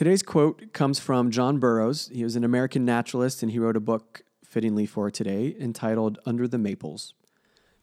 [0.00, 2.08] Today's quote comes from John Burroughs.
[2.10, 6.48] He was an American naturalist and he wrote a book fittingly for today entitled Under
[6.48, 7.12] the Maples.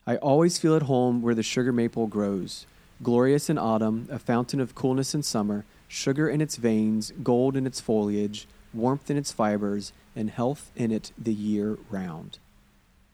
[0.07, 2.65] I always feel at home where the sugar maple grows,
[3.03, 7.67] glorious in autumn, a fountain of coolness in summer, sugar in its veins, gold in
[7.67, 12.39] its foliage, warmth in its fibers, and health in it the year round.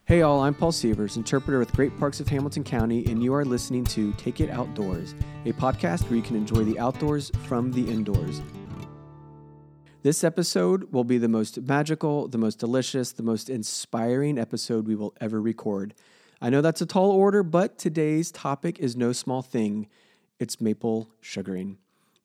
[0.05, 3.43] Hey all, I'm Paul Sievers, interpreter with Great Parks of Hamilton County, and you are
[3.43, 5.13] listening to Take It Outdoors,
[5.43, 8.41] a podcast where you can enjoy the outdoors from the indoors.
[10.04, 14.95] This episode will be the most magical, the most delicious, the most inspiring episode we
[14.95, 15.93] will ever record.
[16.41, 19.87] I know that's a tall order, but today's topic is no small thing
[20.39, 21.78] it's maple sugaring.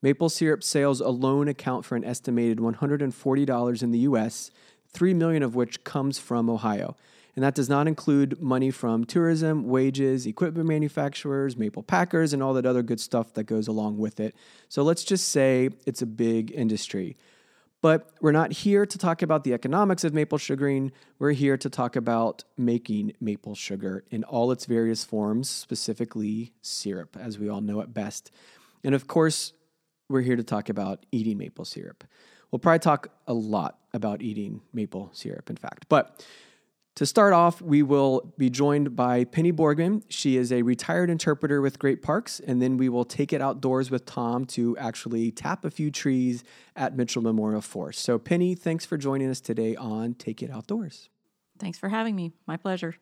[0.03, 4.51] Maple syrup sales alone account for an estimated $140 in the US,
[4.93, 6.97] 3 million of which comes from Ohio.
[7.37, 12.55] And that does not include money from tourism, wages, equipment manufacturers, maple packers, and all
[12.55, 14.35] that other good stuff that goes along with it.
[14.69, 17.17] So let's just say it's a big industry.
[17.81, 20.91] But we're not here to talk about the economics of maple sugaring.
[21.19, 27.17] We're here to talk about making maple sugar in all its various forms, specifically syrup,
[27.21, 28.33] as we all know it best.
[28.83, 29.53] And of course,
[30.09, 32.03] we're here to talk about eating maple syrup.
[32.51, 35.87] We'll probably talk a lot about eating maple syrup, in fact.
[35.89, 36.25] But
[36.99, 40.03] to start off, we will be joined by Penny Borgman.
[40.09, 43.89] She is a retired interpreter with Great Parks, and then we will take it outdoors
[43.89, 46.43] with Tom to actually tap a few trees
[46.75, 48.01] at Mitchell Memorial Forest.
[48.01, 51.09] So, Penny, thanks for joining us today on Take It Outdoors.
[51.61, 52.33] Thanks for having me.
[52.49, 52.97] My pleasure.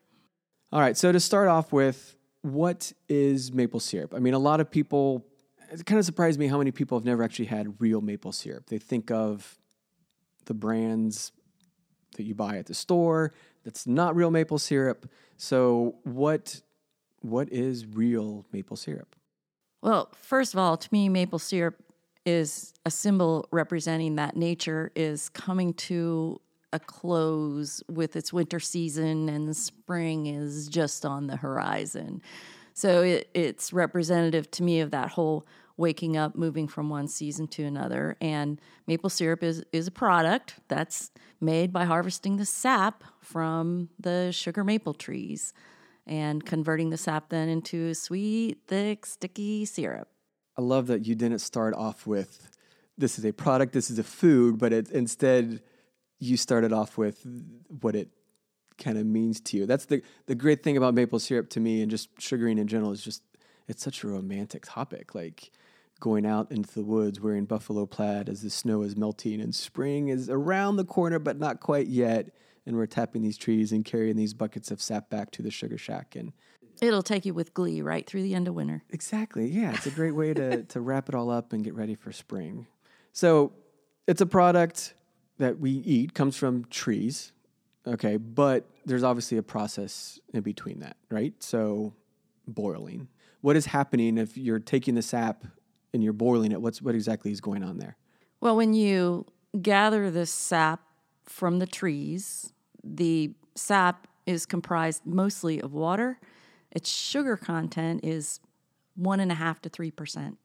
[0.71, 4.13] All right, so to start off with, what is maple syrup?
[4.13, 5.25] I mean, a lot of people,
[5.71, 8.67] it kind of surprised me how many people have never actually had real maple syrup.
[8.67, 9.57] They think of
[10.45, 11.31] the brands
[12.15, 13.33] that you buy at the store
[13.67, 15.11] that's not real maple syrup.
[15.35, 16.61] So what
[17.19, 19.13] what is real maple syrup?
[19.81, 21.75] Well, first of all, to me maple syrup
[22.25, 26.39] is a symbol representing that nature is coming to
[26.71, 32.21] a close with its winter season and spring is just on the horizon.
[32.73, 35.45] So it, it's representative to me of that whole
[35.75, 38.15] waking up, moving from one season to another.
[38.21, 41.11] And maple syrup is, is a product that's
[41.41, 45.53] made by harvesting the sap from the sugar maple trees
[46.05, 50.07] and converting the sap then into a sweet, thick, sticky syrup.
[50.57, 52.49] I love that you didn't start off with
[52.97, 55.61] this is a product, this is a food, but it, instead
[56.19, 57.21] you started off with
[57.81, 58.09] what it
[58.77, 59.65] kind of means to you.
[59.65, 62.91] That's the the great thing about maple syrup to me and just sugaring in general
[62.91, 63.21] is just
[63.67, 65.13] it's such a romantic topic.
[65.13, 65.51] Like
[65.99, 70.09] going out into the woods wearing buffalo plaid as the snow is melting and spring
[70.09, 72.29] is around the corner but not quite yet
[72.67, 75.77] and we're tapping these trees and carrying these buckets of sap back to the sugar
[75.77, 76.33] shack and
[76.81, 78.83] it'll take you with glee right through the end of winter.
[78.89, 79.47] Exactly.
[79.47, 82.11] Yeah it's a great way to, to wrap it all up and get ready for
[82.11, 82.67] spring.
[83.13, 83.53] So
[84.05, 84.93] it's a product
[85.39, 87.31] that we eat comes from trees
[87.87, 91.33] okay but there's obviously a process in between that right?
[91.41, 91.93] So
[92.47, 93.07] boiling.
[93.41, 95.45] What is happening if you're taking the sap
[95.93, 97.97] and you're boiling it, what's what exactly is going on there?
[98.41, 99.25] Well, when you
[99.61, 100.81] gather the sap
[101.25, 102.53] from the trees,
[102.95, 106.19] the sap is comprised mostly of water.
[106.71, 108.39] Its sugar content is
[108.95, 110.37] one and a half to three percent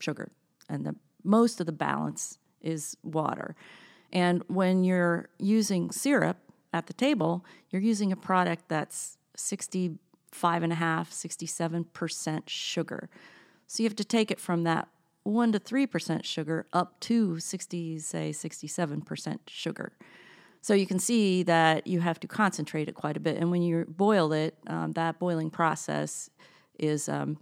[0.00, 0.30] sugar,
[0.68, 0.94] and the
[1.24, 3.54] most of the balance is water.
[4.12, 6.38] And when you're using syrup
[6.72, 13.08] at the table, you're using a product that's 65 and a half, 67% sugar.
[13.66, 14.88] So you have to take it from that
[15.24, 19.92] 1 to 3% sugar up to 60, say 67% sugar.
[20.60, 23.36] So you can see that you have to concentrate it quite a bit.
[23.36, 26.30] And when you boil it, um, that boiling process
[26.78, 27.38] is um,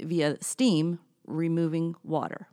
[0.00, 2.48] via steam removing water.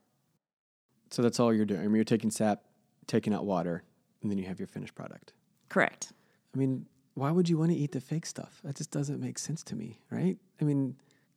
[1.09, 1.81] So that's all you're doing.
[1.81, 2.63] I mean, you're taking sap,
[3.05, 3.83] taking out water,
[4.21, 5.33] and then you have your finished product.
[5.69, 6.13] Correct.
[6.55, 8.61] I mean, why would you want to eat the fake stuff?
[8.63, 10.37] That just doesn't make sense to me, right?
[10.61, 10.95] I mean,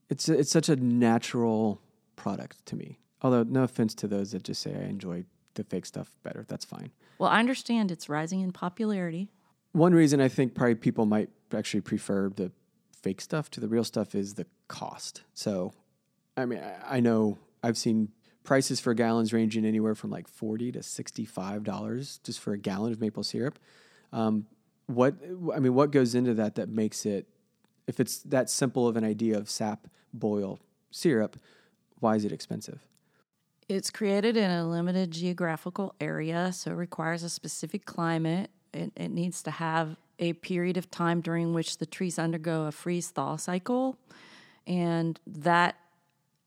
[0.09, 1.81] it's it's such a natural
[2.17, 3.01] product to me.
[3.23, 6.65] Although no offense to those that just say I enjoy the fake stuff better, that's
[6.65, 6.91] fine.
[7.19, 9.31] Well, I understand it's rising in popularity.
[9.73, 12.53] One reason I think probably people might actually prefer the
[13.03, 15.23] fake stuff to the real stuff is the cost.
[15.35, 15.73] So,
[16.37, 18.11] I mean, I know I've seen
[18.45, 22.93] prices for gallons ranging anywhere from like forty to sixty-five dollars just for a gallon
[22.93, 23.59] of maple syrup.
[24.13, 24.47] Um,
[24.87, 25.15] what
[25.55, 27.27] I mean, what goes into that that makes it
[27.87, 31.39] if it's that simple of an idea of sap boil syrup,
[32.01, 32.85] why is it expensive?
[33.69, 38.51] It's created in a limited geographical area, so it requires a specific climate.
[38.75, 42.73] It, it needs to have a period of time during which the trees undergo a
[42.73, 43.97] freeze thaw cycle.
[44.67, 45.77] And that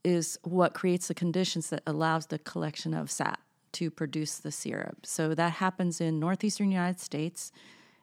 [0.03, 3.41] is what creates the conditions that allows the collection of sap
[3.73, 5.05] to produce the syrup.
[5.05, 7.51] So that happens in northeastern United States,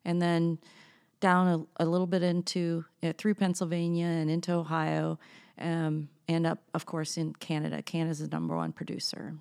[0.05, 0.59] and then
[1.21, 5.19] down a, a little bit into uh, through Pennsylvania and into Ohio,
[5.59, 7.83] um, and up, of course, in Canada.
[7.83, 9.35] Canada's the number one producer.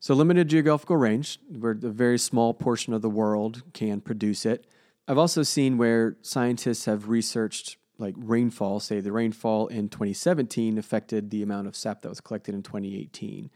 [0.00, 4.66] So limited geographical range, where a very small portion of the world can produce it.
[5.08, 11.30] I've also seen where scientists have researched like rainfall, say the rainfall in 2017 affected
[11.30, 13.50] the amount of sap that was collected in 2018.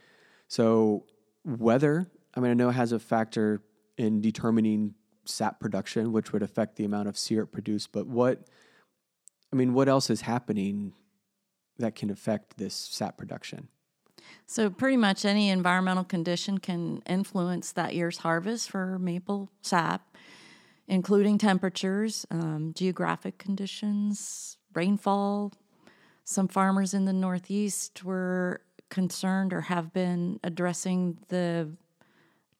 [0.48, 1.04] So
[1.44, 3.62] weather, I mean, I know has a factor
[3.98, 4.94] in determining
[5.24, 7.92] sap production, which would affect the amount of syrup produced.
[7.92, 8.48] But what,
[9.52, 10.94] I mean, what else is happening
[11.80, 13.68] that can affect this sap production?
[14.46, 20.16] So, pretty much any environmental condition can influence that year's harvest for maple sap,
[20.88, 25.52] including temperatures, um, geographic conditions, rainfall.
[26.24, 31.70] Some farmers in the Northeast were concerned or have been addressing the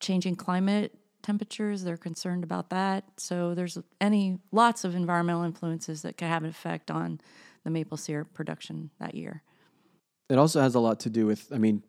[0.00, 1.84] changing climate temperatures.
[1.84, 3.04] They're concerned about that.
[3.16, 7.20] So there's any lots of environmental influences that can have an effect on
[7.64, 9.42] the maple syrup production that year.
[10.28, 11.82] It also has a lot to do with, I mean,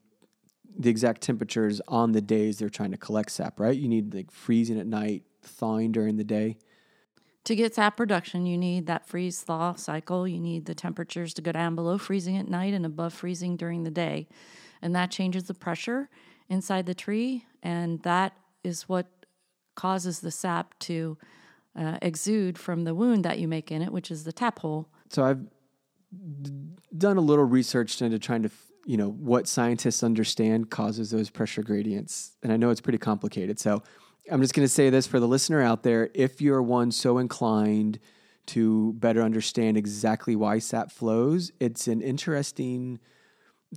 [0.77, 3.77] the exact temperatures on the days they're trying to collect sap, right?
[3.77, 6.57] You need like freezing at night, thawing during the day.
[7.45, 10.27] To get sap production, you need that freeze thaw cycle.
[10.27, 13.83] You need the temperatures to go down below freezing at night and above freezing during
[13.83, 14.27] the day.
[14.81, 16.09] And that changes the pressure
[16.50, 17.45] inside the tree.
[17.63, 18.33] And that
[18.63, 19.07] is what
[19.75, 21.18] causes the sap to
[21.75, 24.88] uh, exude from the wound that you make in it, which is the tap hole.
[25.09, 25.45] So I've
[26.97, 28.51] done a little research into trying to,
[28.85, 32.35] you know, what scientists understand causes those pressure gradients.
[32.43, 33.59] And I know it's pretty complicated.
[33.59, 33.81] So
[34.29, 36.09] I'm just going to say this for the listener out there.
[36.13, 37.99] If you're one so inclined
[38.47, 42.99] to better understand exactly why sap flows, it's an interesting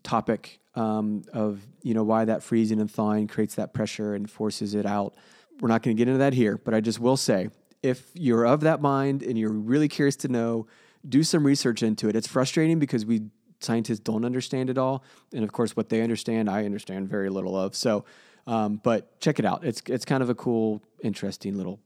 [0.02, 4.75] topic um, of, you know, why that freezing and thawing creates that pressure and forces
[4.75, 5.14] it out.
[5.60, 7.50] We're not going to get into that here, but I just will say
[7.82, 10.66] if you're of that mind and you're really curious to know,
[11.09, 12.17] do some research into it.
[12.17, 13.23] It's frustrating because we
[13.61, 17.56] scientists don't understand it all, and of course, what they understand, I understand very little
[17.56, 17.75] of.
[17.75, 18.05] So,
[18.47, 19.65] um, but check it out.
[19.65, 21.81] It's it's kind of a cool, interesting little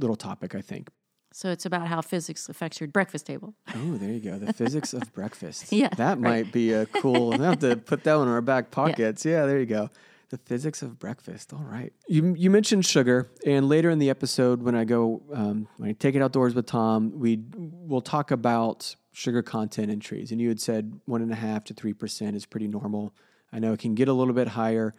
[0.00, 0.88] little topic, I think.
[1.32, 3.54] So it's about how physics affects your breakfast table.
[3.74, 4.38] Oh, there you go.
[4.38, 5.70] The physics of breakfast.
[5.72, 6.18] Yeah, that right.
[6.18, 7.30] might be a cool.
[7.30, 9.24] We have to put that one in our back pockets.
[9.24, 9.44] Yeah.
[9.44, 9.90] there you go.
[10.28, 11.52] The physics of breakfast.
[11.52, 11.92] All right.
[12.08, 15.92] You you mentioned sugar, and later in the episode, when I go um, when I
[15.92, 20.32] take it outdoors with Tom, we will talk about sugar content in trees.
[20.32, 23.14] And you had said one and a half to three percent is pretty normal.
[23.52, 24.94] I know it can get a little bit higher,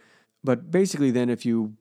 [0.45, 1.73] but basically, then if you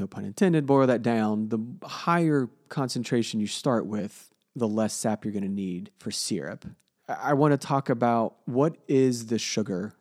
[0.00, 5.24] no pun intended, boil that down, the higher concentration you start with, the less sap
[5.24, 6.64] you're going to need for syrup.
[7.08, 9.94] I, I want to talk about what is the sugar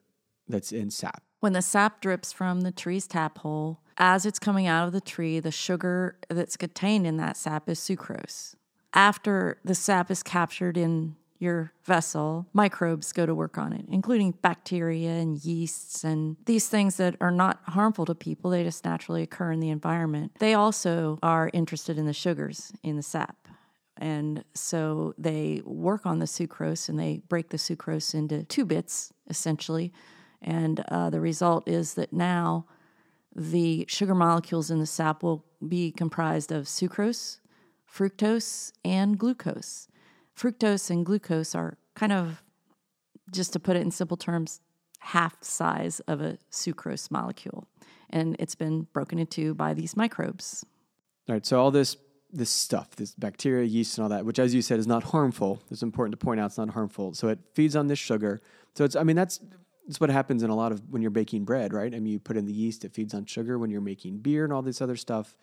[0.47, 1.21] that's in sap.
[1.39, 5.01] When the sap drips from the tree's tap hole, as it's coming out of the
[5.01, 8.55] tree, the sugar that's contained in that sap is sucrose.
[8.93, 14.33] After the sap is captured in your vessel, microbes go to work on it, including
[14.41, 18.51] bacteria and yeasts and these things that are not harmful to people.
[18.51, 20.33] They just naturally occur in the environment.
[20.39, 23.47] They also are interested in the sugars in the sap.
[23.95, 29.13] And so they work on the sucrose and they break the sucrose into two bits,
[29.29, 29.93] essentially.
[30.41, 32.65] And uh, the result is that now
[33.35, 37.39] the sugar molecules in the sap will be comprised of sucrose,
[37.91, 39.87] fructose, and glucose.
[40.37, 42.41] Fructose and glucose are kind of,
[43.31, 44.61] just to put it in simple terms,
[44.99, 47.67] half size of a sucrose molecule.
[48.09, 50.65] And it's been broken into by these microbes.
[51.27, 51.97] All right, so all this
[52.31, 55.63] this stuff, this bacteria, yeast, and all that, which, as you said, is not harmful.
[55.71, 57.13] It's important to point out it's not harmful.
[57.15, 58.39] So it feeds on this sugar.
[58.75, 59.39] So it's, I mean, that's
[59.89, 61.95] that's what happens in a lot of when you're baking bread, right?
[61.95, 63.57] I mean, you put in the yeast, it feeds on sugar.
[63.57, 65.35] When you're making beer and all this other stuff,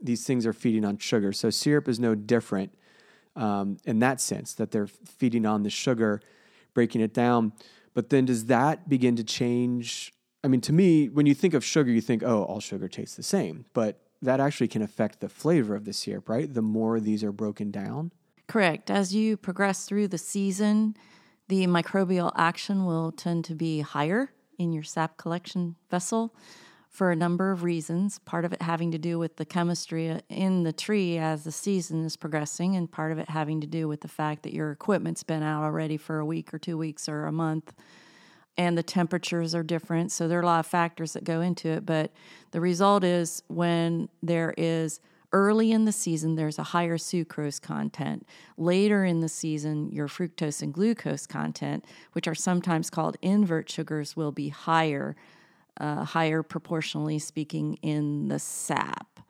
[0.00, 1.32] these things are feeding on sugar.
[1.32, 2.72] So syrup is no different
[3.34, 6.20] um, in that sense that they're feeding on the sugar,
[6.72, 7.52] breaking it down.
[7.94, 10.12] But then does that begin to change?
[10.44, 13.16] I mean, to me, when you think of sugar, you think, oh, all sugar tastes
[13.16, 13.64] the same.
[13.72, 16.52] But that actually can affect the flavor of the syrup, right?
[16.52, 18.12] The more these are broken down.
[18.46, 18.88] Correct.
[18.88, 20.96] As you progress through the season,
[21.48, 26.34] the microbial action will tend to be higher in your sap collection vessel
[26.88, 28.20] for a number of reasons.
[28.20, 32.04] Part of it having to do with the chemistry in the tree as the season
[32.04, 35.24] is progressing, and part of it having to do with the fact that your equipment's
[35.24, 37.74] been out already for a week or two weeks or a month.
[38.56, 40.12] And the temperatures are different.
[40.12, 41.84] So there are a lot of factors that go into it.
[41.84, 42.12] But
[42.52, 45.00] the result is when there is
[45.34, 48.26] early in the season, there's a higher sucrose content.
[48.56, 54.16] Later in the season, your fructose and glucose content, which are sometimes called invert sugars,
[54.16, 55.16] will be higher.
[55.80, 59.20] uh, higher proportionally speaking in the sap.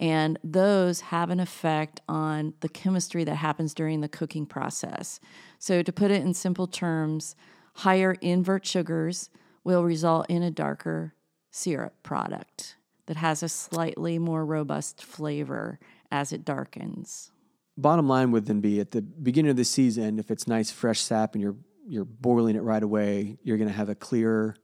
[0.00, 5.20] And those have an effect on the chemistry that happens during the cooking process.
[5.58, 7.36] So, to put it in simple terms,
[7.74, 9.30] higher invert sugars
[9.64, 11.14] will result in a darker
[11.50, 15.78] syrup product that has a slightly more robust flavor
[16.10, 17.30] as it darkens.
[17.76, 21.00] Bottom line would then be at the beginning of the season, if it's nice fresh
[21.00, 21.56] sap and you're
[21.88, 24.54] you're boiling it right away, you're going to have a clear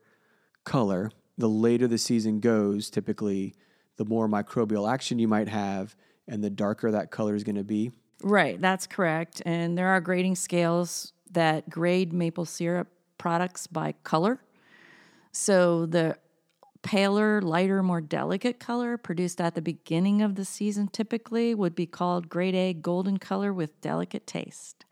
[0.65, 1.11] color.
[1.37, 3.55] The later the season goes, typically,
[3.97, 5.97] the more microbial action you might have,
[6.29, 7.91] and the darker that color is going to be.
[8.23, 9.43] Right, that's correct.
[9.45, 14.41] And there are grading scales that grade maple syrup products by color.
[15.33, 16.17] So the
[16.83, 21.87] paler, lighter, more delicate color produced at the beginning of the season typically would be
[21.87, 24.85] called grade A golden color with delicate taste.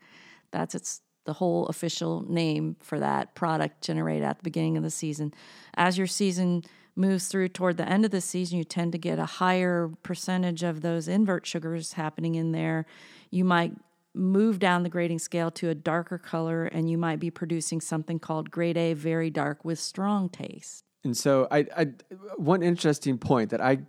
[0.51, 4.89] That's its the whole official name for that product generated at the beginning of the
[4.89, 5.33] season.
[5.75, 6.63] As your season
[6.95, 10.63] moves through toward the end of the season, you tend to get a higher percentage
[10.63, 12.85] of those invert sugars happening in there.
[13.29, 13.73] You might
[14.15, 18.19] move down the grading scale to a darker color and you might be producing something
[18.19, 20.86] called grade A very dark with strong taste.
[21.03, 21.87] And so I, I
[22.37, 23.79] one interesting point that I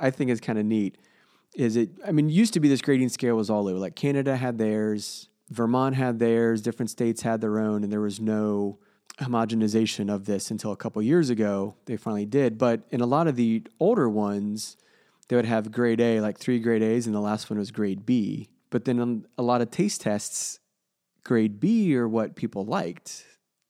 [0.00, 0.98] I think is kind of neat
[1.54, 4.36] is it I mean used to be this grading scale was all over like Canada
[4.36, 8.78] had theirs, Vermont had theirs, different states had their own and there was no
[9.18, 13.26] homogenization of this until a couple years ago they finally did, but in a lot
[13.26, 14.76] of the older ones
[15.28, 18.04] they would have grade A like 3 grade A's and the last one was grade
[18.04, 20.60] B but then a lot of taste tests,
[21.24, 23.24] grade B are what people liked.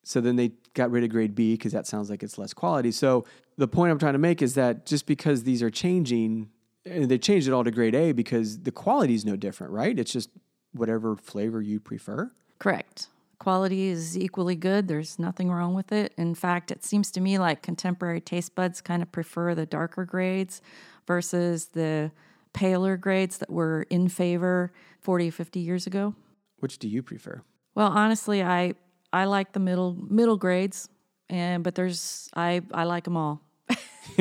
[0.06, 2.92] So then they got rid of grade B because that sounds like it's less quality.
[2.92, 3.24] So
[3.56, 6.48] the point I'm trying to make is that just because these are changing,
[6.84, 9.98] and they changed it all to grade A because the quality is no different, right?
[9.98, 10.30] It's just
[10.72, 12.30] whatever flavor you prefer.
[12.60, 13.08] Correct.
[13.40, 14.86] Quality is equally good.
[14.86, 16.12] There's nothing wrong with it.
[16.16, 20.04] In fact, it seems to me like contemporary taste buds kind of prefer the darker
[20.04, 20.62] grades
[21.08, 22.12] versus the
[22.52, 26.14] paler grades that were in favor 40 50 years ago
[26.60, 27.42] which do you prefer
[27.74, 28.72] well honestly i
[29.12, 30.88] i like the middle middle grades
[31.28, 33.40] and but there's i i like them all.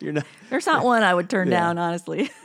[0.00, 1.60] You're not, there's not one i would turn yeah.
[1.60, 2.30] down honestly.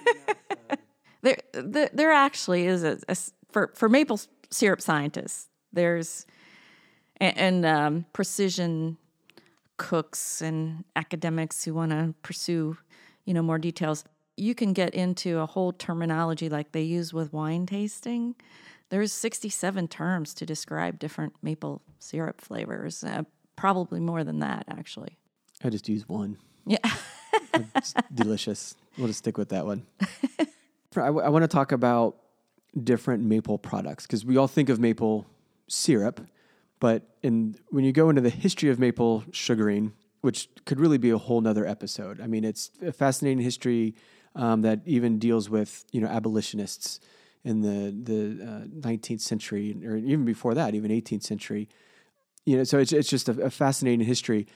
[1.23, 3.15] There, there there actually is a, a,
[3.51, 4.19] for for maple
[4.49, 6.25] syrup scientists there's
[7.17, 8.97] and, and um, precision
[9.77, 12.77] cooks and academics who want to pursue
[13.25, 14.03] you know more details.
[14.35, 18.35] You can get into a whole terminology like they use with wine tasting
[18.91, 23.23] there's 67 terms to describe different maple syrup flavors uh,
[23.55, 25.17] probably more than that actually.
[25.63, 26.37] I just use one.
[26.65, 26.77] Yeah.
[28.13, 28.75] Delicious.
[28.97, 29.87] We'll just stick with that one.
[30.95, 32.17] I, w- I want to talk about
[32.83, 35.25] different maple products because we all think of maple
[35.67, 36.21] syrup
[36.79, 41.09] but in when you go into the history of maple sugaring which could really be
[41.09, 42.21] a whole nother episode.
[42.21, 43.95] I mean, it's a fascinating history
[44.35, 46.99] um, that even deals with you know abolitionists
[47.43, 51.67] in the the uh, 19th century or even before that, even 18th century.
[52.45, 54.47] You know, so it's it's just a, a fascinating history.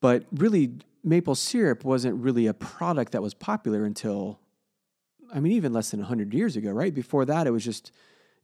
[0.00, 0.72] But really,
[1.04, 4.40] maple syrup wasn't really a product that was popular until,
[5.32, 6.92] I mean, even less than 100 years ago, right?
[6.92, 7.92] Before that, it was just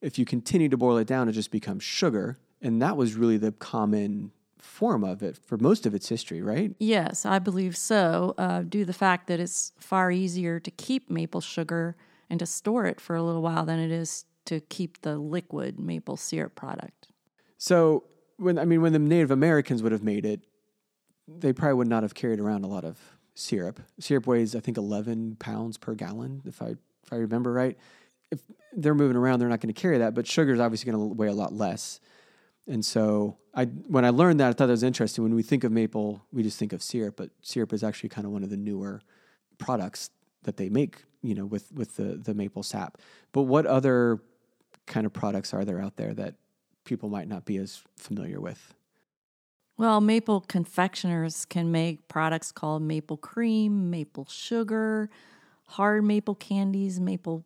[0.01, 3.37] if you continue to boil it down, it just becomes sugar, and that was really
[3.37, 6.75] the common form of it for most of its history, right?
[6.79, 8.35] Yes, I believe so.
[8.39, 11.97] Uh, due to the fact that it's far easier to keep maple sugar
[12.31, 15.79] and to store it for a little while than it is to keep the liquid
[15.79, 17.09] maple syrup product.
[17.59, 18.05] So,
[18.37, 20.41] when I mean, when the Native Americans would have made it,
[21.27, 22.99] they probably would not have carried around a lot of
[23.35, 23.81] syrup.
[23.99, 27.77] Syrup weighs, I think, eleven pounds per gallon, if I if I remember right.
[28.31, 28.41] If
[28.75, 31.15] they're moving around, they're not going to carry that, but sugar is obviously going to
[31.15, 31.99] weigh a lot less.
[32.67, 35.25] And so I when I learned that, I thought that was interesting.
[35.25, 38.27] When we think of maple, we just think of syrup, but syrup is actually kind
[38.27, 39.01] of one of the newer
[39.57, 40.11] products
[40.43, 42.99] that they make, you know, with with the the maple sap.
[43.33, 44.21] But what other
[44.87, 46.35] kind of products are there out there that
[46.85, 48.75] people might not be as familiar with?
[49.77, 55.09] Well, maple confectioners can make products called maple cream, maple sugar,
[55.67, 57.45] hard maple candies, maple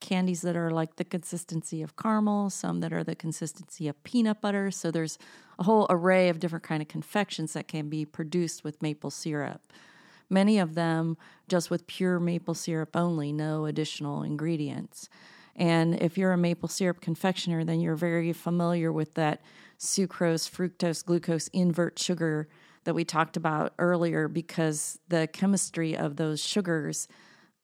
[0.00, 4.40] candies that are like the consistency of caramel, some that are the consistency of peanut
[4.40, 4.70] butter.
[4.70, 5.18] So there's
[5.58, 9.72] a whole array of different kind of confections that can be produced with maple syrup.
[10.30, 11.18] Many of them
[11.48, 15.08] just with pure maple syrup only, no additional ingredients.
[15.56, 19.42] And if you're a maple syrup confectioner, then you're very familiar with that
[19.78, 22.48] sucrose, fructose, glucose invert sugar
[22.84, 27.08] that we talked about earlier because the chemistry of those sugars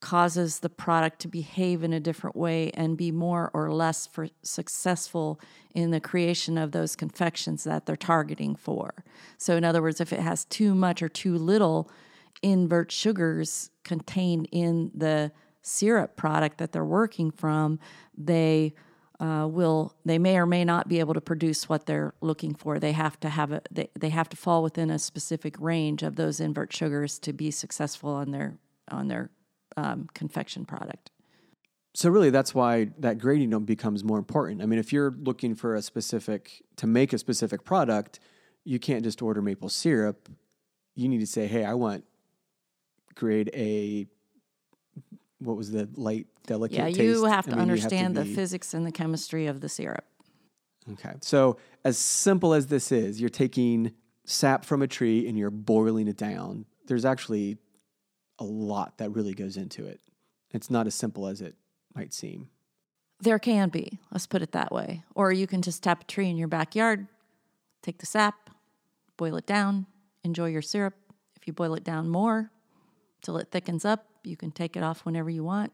[0.00, 4.08] causes the product to behave in a different way and be more or less
[4.42, 5.40] successful
[5.74, 8.92] in the creation of those confections that they're targeting for.
[9.38, 11.90] So in other words, if it has too much or too little
[12.42, 17.78] invert sugars contained in the syrup product that they're working from,
[18.16, 18.74] they
[19.18, 22.78] uh, will they may or may not be able to produce what they're looking for.
[22.78, 26.16] They have to have a they, they have to fall within a specific range of
[26.16, 28.58] those invert sugars to be successful on their
[28.90, 29.30] on their
[29.76, 31.10] um, confection product.
[31.94, 34.60] So really, that's why that grading becomes more important.
[34.60, 38.20] I mean, if you're looking for a specific to make a specific product,
[38.64, 40.28] you can't just order maple syrup.
[40.94, 42.04] You need to say, "Hey, I want
[43.16, 44.06] grade A."
[45.38, 46.78] What was the light, delicate?
[46.78, 47.00] Yeah, taste?
[47.00, 50.04] you have to I mean, understand to the physics and the chemistry of the syrup.
[50.92, 51.12] Okay.
[51.20, 53.92] So, as simple as this is, you're taking
[54.24, 56.64] sap from a tree and you're boiling it down.
[56.86, 57.58] There's actually
[58.38, 60.00] a lot that really goes into it.
[60.52, 61.54] It's not as simple as it
[61.94, 62.48] might seem.
[63.20, 65.02] There can be, let's put it that way.
[65.14, 67.06] Or you can just tap a tree in your backyard,
[67.82, 68.50] take the sap,
[69.16, 69.86] boil it down,
[70.22, 70.94] enjoy your syrup.
[71.34, 72.50] If you boil it down more
[73.22, 75.72] till it thickens up, you can take it off whenever you want,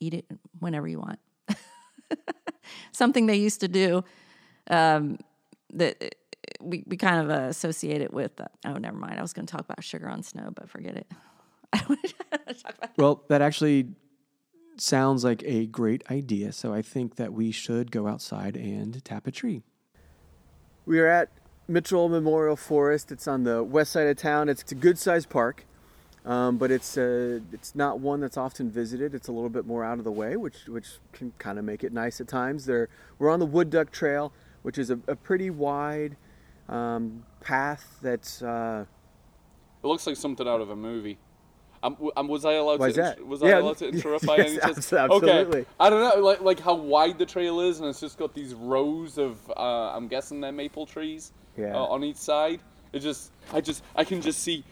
[0.00, 0.26] eat it
[0.58, 1.18] whenever you want.
[2.92, 4.04] Something they used to do
[4.70, 5.18] um,
[5.72, 6.14] that
[6.60, 9.18] we, we kind of uh, associate it with, uh, oh, never mind.
[9.18, 11.06] I was going to talk about sugar on snow, but forget it.
[11.72, 13.88] I don't want to talk about Well, that actually
[14.76, 16.52] sounds like a great idea.
[16.52, 19.62] So, I think that we should go outside and tap a tree.
[20.86, 21.30] We are at
[21.66, 23.10] Mitchell Memorial Forest.
[23.12, 24.48] It's on the west side of town.
[24.48, 25.64] It's a good sized park.
[26.24, 29.14] Um, but it's uh, it's not one that's often visited.
[29.14, 31.84] It's a little bit more out of the way, which which can kind of make
[31.84, 32.64] it nice at times.
[32.64, 32.88] There,
[33.18, 36.16] we're on the Wood Duck Trail, which is a, a pretty wide
[36.70, 38.86] um, path that's uh,
[39.82, 41.18] It looks like something out of a movie.
[41.82, 43.02] Um, um, was I allowed Why to?
[43.02, 43.26] that?
[43.26, 44.92] was Yeah, I allowed to interrupt by yes, any chance?
[44.94, 45.60] absolutely.
[45.60, 45.68] Okay.
[45.78, 48.54] I don't know, like like how wide the trail is, and it's just got these
[48.54, 51.74] rows of, uh, I'm guessing they're maple trees Yeah.
[51.76, 52.60] uh, on each side.
[52.94, 54.62] It just, I just, I can just see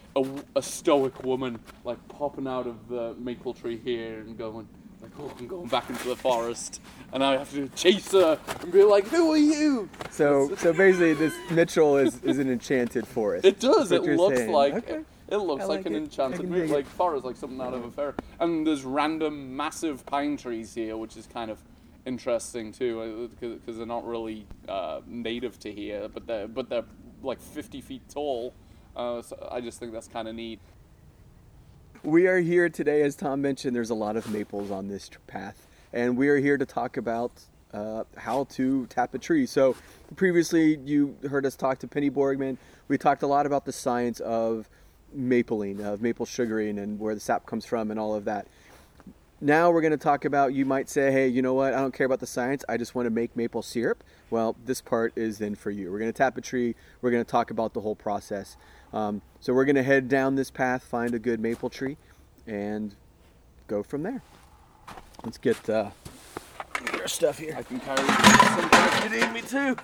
[0.55, 4.69] a stoic woman like popping out of the maple tree here and going,
[5.03, 6.81] like, oh, I'm going back into the forest,
[7.13, 9.89] and I have to chase her and be like, who are you?
[10.11, 13.45] so so basically this Mitchell is, is an enchanted forest.
[13.45, 13.91] It does.
[13.91, 14.53] It looks saying.
[14.53, 15.01] like Okay.
[15.29, 15.97] it looks like, like an it.
[15.97, 18.13] I enchanted can movie, like forest, like something out of a fairy.
[18.39, 21.59] And there's random massive pine trees here, which is kind of
[22.07, 26.85] interesting too, because they're not really uh, native to here, but they're but they're
[27.25, 28.55] like 50 feet tall.
[28.95, 30.61] Uh, so I just think that's kind of neat.
[32.03, 35.69] We are here today, as Tom mentioned, there's a lot of maples on this path,
[35.93, 37.31] and we are here to talk about
[37.73, 39.47] uh, how to tap a tree.
[39.47, 39.77] So,
[40.17, 42.59] previously, you heard us talk to Penny Borgman.
[42.89, 44.69] We talked a lot about the science of
[45.17, 48.49] mapling, of maple sugaring, and where the sap comes from, and all of that.
[49.41, 51.73] Now we're going to talk about you might say, hey, you know what?
[51.75, 52.65] I don't care about the science.
[52.69, 54.03] I just want to make maple syrup.
[54.33, 55.93] Well, this part is then for you.
[55.93, 56.75] We're going to tap a tree.
[57.03, 58.57] We're going to talk about the whole process.
[58.91, 61.99] Um, so we're going to head down this path, find a good maple tree,
[62.47, 62.95] and
[63.67, 64.23] go from there.
[65.23, 65.91] Let's get uh,
[66.95, 67.55] your stuff here.
[67.59, 69.77] I can carry some if you need me too.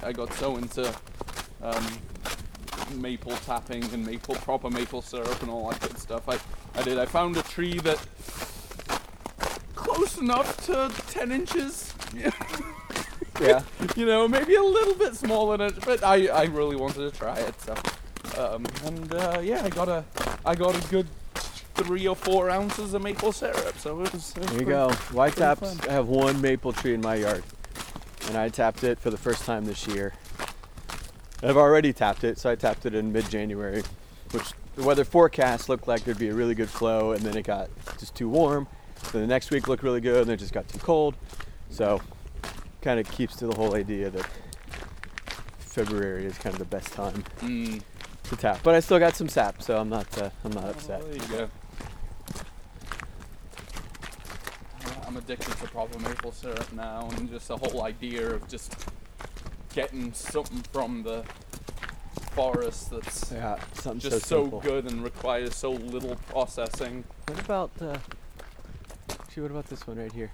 [0.00, 0.94] I got so into
[1.60, 1.88] um,
[2.94, 6.28] maple tapping and maple proper maple syrup and all that good stuff.
[6.28, 6.38] I,
[6.78, 7.00] I did.
[7.00, 7.98] I found a tree that
[9.94, 11.94] close enough to ten inches.
[12.16, 12.30] Yeah.
[13.96, 17.18] you know, maybe a little bit smaller than it, but I, I really wanted to
[17.18, 17.54] try it.
[17.60, 17.74] So,
[18.38, 20.04] um, and uh, yeah, I got a
[20.44, 23.76] I got a good three or four ounces of maple syrup.
[23.78, 24.08] So it was.
[24.08, 24.90] It was There you pretty- go.
[25.30, 25.60] Tapped.
[25.60, 25.78] fun.
[25.88, 27.42] I have one maple tree in my yard,
[28.28, 30.12] and I tapped it for the first time this year.
[31.42, 33.82] I've already tapped it, so I tapped it in mid-January,
[34.30, 34.44] which
[34.76, 37.68] the weather forecast looked like there'd be a really good flow, and then it got
[37.98, 38.66] just too warm.
[39.12, 41.14] Then the next week looked really good, and then it just got too cold.
[41.70, 42.00] So,
[42.82, 44.26] kind of keeps to the whole idea that
[45.58, 47.82] February is kind of the best time Mm.
[48.24, 48.60] to tap.
[48.62, 50.06] But I still got some sap, so I'm not.
[50.18, 51.00] Uh, I'm not upset.
[51.00, 51.50] Well, there you go.
[55.06, 58.74] I'm addicted to proper maple syrup now, and just the whole idea of just
[59.74, 61.24] getting something from the
[62.32, 67.04] forest that's Yeah, something just so, so, good and requires so little processing.
[67.28, 67.70] What about?
[67.80, 67.96] Uh,
[69.34, 70.30] actually, what about this one right here?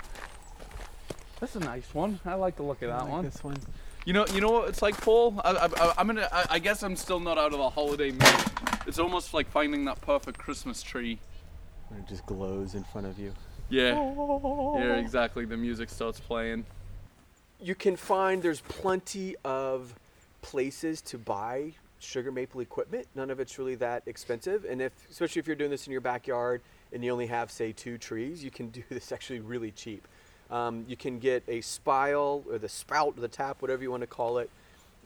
[1.40, 2.20] That's a nice one.
[2.26, 3.24] I like the look of I that like one.
[3.24, 3.56] This one.
[4.04, 5.40] You know, you know what it's like, Paul.
[5.42, 6.28] I, I, I'm gonna.
[6.30, 8.44] I, I guess I'm still not out of the holiday mood.
[8.86, 11.18] It's almost like finding that perfect Christmas tree.
[11.88, 13.32] When it just glows in front of you.
[13.70, 13.94] Yeah.
[13.96, 14.78] Oh.
[14.78, 15.46] Yeah, exactly.
[15.46, 16.66] The music starts playing.
[17.58, 19.94] You can find there's plenty of
[20.42, 23.06] places to buy sugar maple equipment.
[23.14, 24.66] None of it's really that expensive.
[24.66, 26.60] And if, especially if you're doing this in your backyard
[26.92, 30.07] and you only have, say, two trees, you can do this actually really cheap.
[30.50, 34.03] Um, you can get a spile or the spout or the tap, whatever you want
[34.03, 34.50] to call it.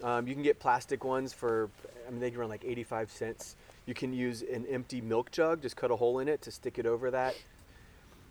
[0.02, 1.70] Um, you can get plastic ones for,
[2.06, 3.56] I mean, they can run like 85 cents.
[3.86, 6.78] You can use an empty milk jug, just cut a hole in it to stick
[6.78, 7.34] it over that.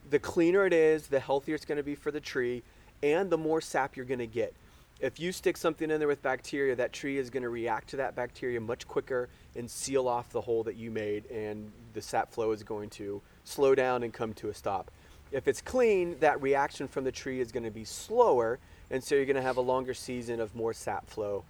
[0.10, 2.64] The cleaner it is, the healthier it's going to be for the tree,
[3.02, 4.54] and the more sap you're going to get.
[5.00, 7.98] If you stick something in there with bacteria, that tree is going to react to
[7.98, 12.32] that bacteria much quicker and seal off the hole that you made, and the sap
[12.32, 14.92] flow is going to slow down and come to a stop.
[15.32, 18.60] If it's clean, that reaction from the tree is going to be slower,
[18.92, 21.44] and so you're going to have a longer season of more sap flow.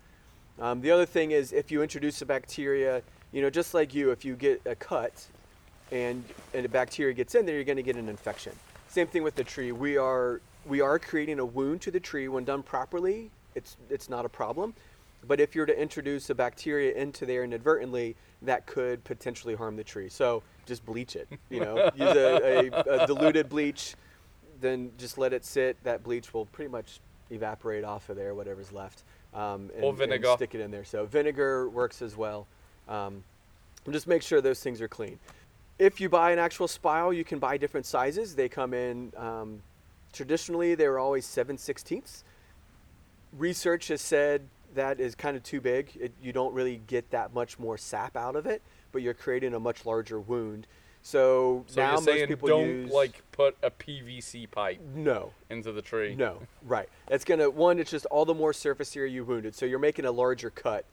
[0.59, 3.01] Um, the other thing is if you introduce a bacteria,
[3.31, 5.25] you know, just like you, if you get a cut
[5.91, 8.53] and, and a bacteria gets in there, you're going to get an infection.
[8.87, 9.71] Same thing with the tree.
[9.71, 13.31] We are we are creating a wound to the tree when done properly.
[13.55, 14.73] It's it's not a problem.
[15.27, 19.83] But if you're to introduce a bacteria into there inadvertently, that could potentially harm the
[19.83, 20.09] tree.
[20.09, 21.27] So just bleach it.
[21.49, 23.95] You know, use a, a, a diluted bleach,
[24.61, 25.77] then just let it sit.
[25.83, 26.99] That bleach will pretty much
[27.29, 30.29] evaporate off of there, whatever's left, um, and, Or vinegar.
[30.29, 30.83] and stick it in there.
[30.85, 32.47] So vinegar works as well.
[32.87, 33.23] Um,
[33.89, 35.19] just make sure those things are clean.
[35.79, 38.35] If you buy an actual spile, you can buy different sizes.
[38.35, 39.11] They come in.
[39.17, 39.61] Um,
[40.13, 42.23] traditionally, they were always 7 16ths.
[43.37, 44.43] Research has said
[44.75, 45.89] that is kind of too big.
[45.99, 48.61] It, you don't really get that much more sap out of it,
[48.93, 50.67] but you're creating a much larger wound.
[51.01, 55.73] So, So now most saying people don't use like put a PVC pipe no, into
[55.73, 56.15] the tree.
[56.15, 56.87] no, right.
[57.09, 57.77] It's gonna one.
[57.79, 59.53] It's just all the more surface area you wounded.
[59.53, 60.85] So you're making a larger cut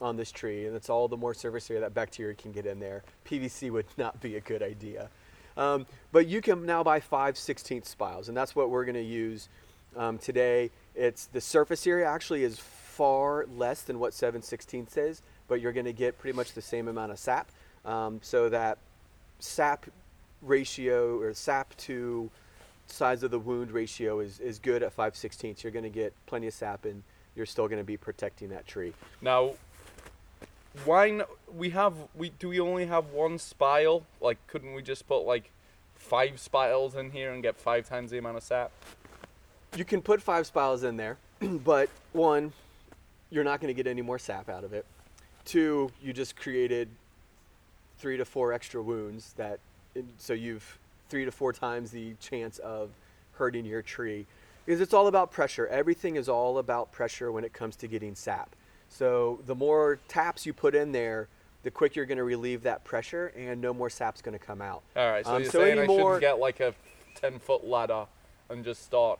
[0.00, 2.80] on this tree, and it's all the more surface area that bacteria can get in
[2.80, 3.02] there.
[3.26, 5.10] PVC would not be a good idea.
[5.58, 9.50] Um, but you can now buy five 16th spiles, and that's what we're gonna use
[9.94, 10.70] um, today.
[10.94, 15.72] It's the surface area actually is far less than what 7 16ths is, but you're
[15.72, 17.50] gonna get pretty much the same amount of sap.
[17.84, 18.78] Um, so that
[19.40, 19.86] sap
[20.42, 22.30] ratio or sap to
[22.86, 25.62] size of the wound ratio is, is good at 5 16ths.
[25.62, 27.02] You're going to get plenty of sap and
[27.34, 28.92] you're still going to be protecting that tree.
[29.20, 29.52] Now,
[30.84, 34.04] why we have we do we only have one spile?
[34.20, 35.50] Like, couldn't we just put like
[35.96, 38.70] five spiles in here and get five times the amount of sap?
[39.76, 42.52] You can put five spiles in there, but one,
[43.30, 44.86] you're not going to get any more sap out of it.
[45.54, 46.88] Two, you just created
[47.98, 49.58] three to four extra wounds that,
[50.16, 52.90] so you've three to four times the chance of
[53.32, 54.26] hurting your tree.
[54.64, 55.66] Because it's all about pressure.
[55.66, 58.54] Everything is all about pressure when it comes to getting sap.
[58.90, 61.26] So the more taps you put in there,
[61.64, 64.62] the quicker you're going to relieve that pressure and no more sap's going to come
[64.62, 64.82] out.
[64.94, 66.74] All right, so Um, you're so saying I more- shouldn't get like a
[67.16, 68.06] ten foot ladder
[68.48, 69.18] and just start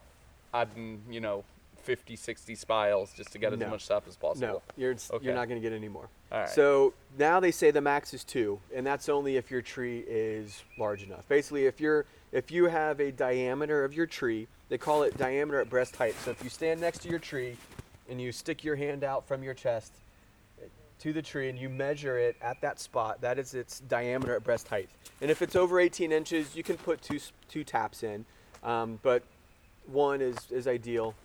[0.53, 1.43] adding, you know,
[1.81, 3.67] 50, 60 spiles just to get as No.
[3.69, 4.47] much sap as possible.
[4.47, 5.25] No, you're Okay.
[5.25, 6.09] you're not going to get any more.
[6.31, 6.49] All right.
[6.49, 10.63] So now they say the max is two, and that's only if your tree is
[10.77, 11.27] large enough.
[11.27, 15.59] Basically, if you're if you have a diameter of your tree, they call it diameter
[15.59, 16.15] at breast height.
[16.23, 17.57] So if you stand next to your tree
[18.09, 19.91] and you stick your hand out from your chest
[20.99, 24.43] to the tree and you measure it at that spot, that is its diameter at
[24.43, 24.87] breast height.
[25.19, 28.23] And if it's over 18 inches, you can put two two taps in,
[28.63, 29.23] um, but
[29.87, 31.15] one is is ideal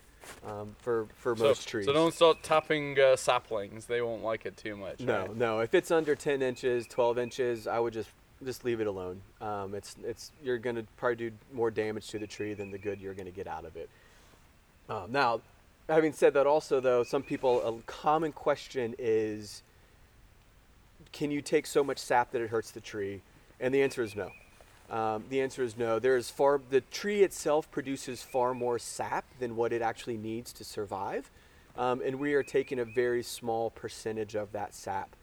[0.46, 1.86] um, for for So, most trees.
[1.86, 5.00] so don't start tapping uh, saplings; they won't like it too much.
[5.00, 5.36] No, right?
[5.36, 5.60] no.
[5.60, 8.08] If it's under 10 inches, 12 inches, I would just
[8.44, 9.20] just leave it alone.
[9.40, 13.00] Um, it's it's you're gonna probably do more damage to the tree than the good
[13.00, 13.88] you're gonna get out of it.
[14.88, 15.40] Um, now,
[15.88, 19.62] having said that, also though, some people a common question is,
[21.12, 23.22] can you take so much sap that it hurts the tree?
[23.58, 24.30] And the answer is no.
[24.90, 25.98] Um, the answer is no.
[25.98, 30.52] There is far the tree itself produces far more sap than what it actually needs
[30.54, 31.30] to survive,
[31.76, 35.16] um, and we are taking a very small percentage of that sap.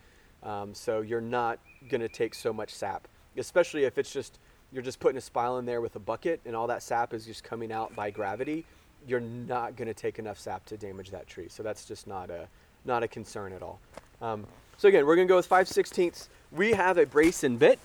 [0.43, 4.39] Um, so you're not going to take so much sap, especially if it's just
[4.73, 7.26] you're just putting a spile in there with a bucket and all that sap is
[7.26, 8.65] just coming out by gravity.
[9.08, 11.47] You're not going to take enough sap to damage that tree.
[11.47, 12.47] So that's just not a
[12.84, 13.80] not a concern at all.
[14.21, 14.45] Um,
[14.78, 16.28] so again, we're going to go with 5 16ths.
[16.52, 17.80] We have a brace and bit.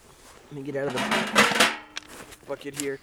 [0.51, 1.58] Let me get out of the
[2.49, 2.99] bucket here.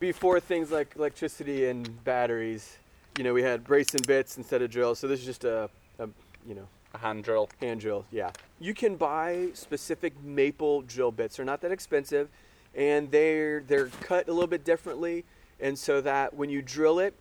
[0.00, 2.76] Before things like electricity and batteries,
[3.16, 4.98] you know, we had brace and bits instead of drills.
[4.98, 6.08] So this is just a, a
[6.46, 7.48] you know, A hand drill.
[7.60, 8.04] hand drill.
[8.10, 8.30] Yeah,
[8.60, 11.36] you can buy specific maple drill bits.
[11.36, 12.28] They're not that expensive,
[12.74, 15.24] and they're they're cut a little bit differently,
[15.60, 17.14] and so that when you drill it,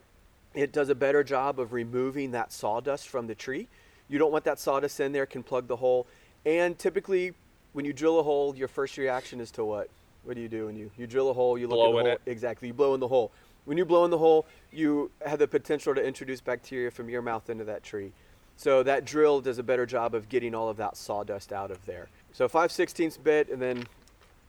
[0.53, 3.67] it does a better job of removing that sawdust from the tree.
[4.09, 6.07] You don't want that sawdust in there; it can plug the hole.
[6.45, 7.33] And typically,
[7.73, 9.89] when you drill a hole, your first reaction is to what?
[10.27, 11.57] What do you do when you you drill a hole?
[11.57, 12.19] You look Blow at in the hole.
[12.25, 12.29] it.
[12.29, 13.31] Exactly, you blow in the hole.
[13.63, 17.21] When you blow in the hole, you have the potential to introduce bacteria from your
[17.21, 18.11] mouth into that tree.
[18.57, 21.85] So that drill does a better job of getting all of that sawdust out of
[21.85, 22.09] there.
[22.33, 23.85] So 5 16ths bit, and then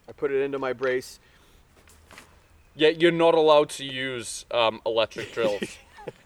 [0.08, 1.20] I put it into my brace.
[2.74, 5.62] Yeah, you're not allowed to use um, electric drills.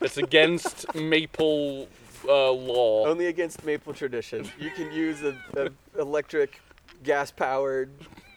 [0.00, 1.88] it's against maple
[2.26, 3.06] uh, law.
[3.06, 4.50] Only against maple tradition.
[4.58, 6.60] You can use a, a electric,
[7.02, 7.90] gas powered,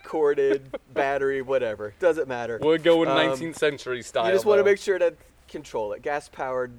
[0.06, 1.94] corded, battery, whatever.
[2.00, 2.60] Doesn't matter.
[2.62, 4.28] We're going Um, 19th century style.
[4.28, 5.14] You just want to make sure to
[5.50, 6.02] control it.
[6.02, 6.72] Gas powered,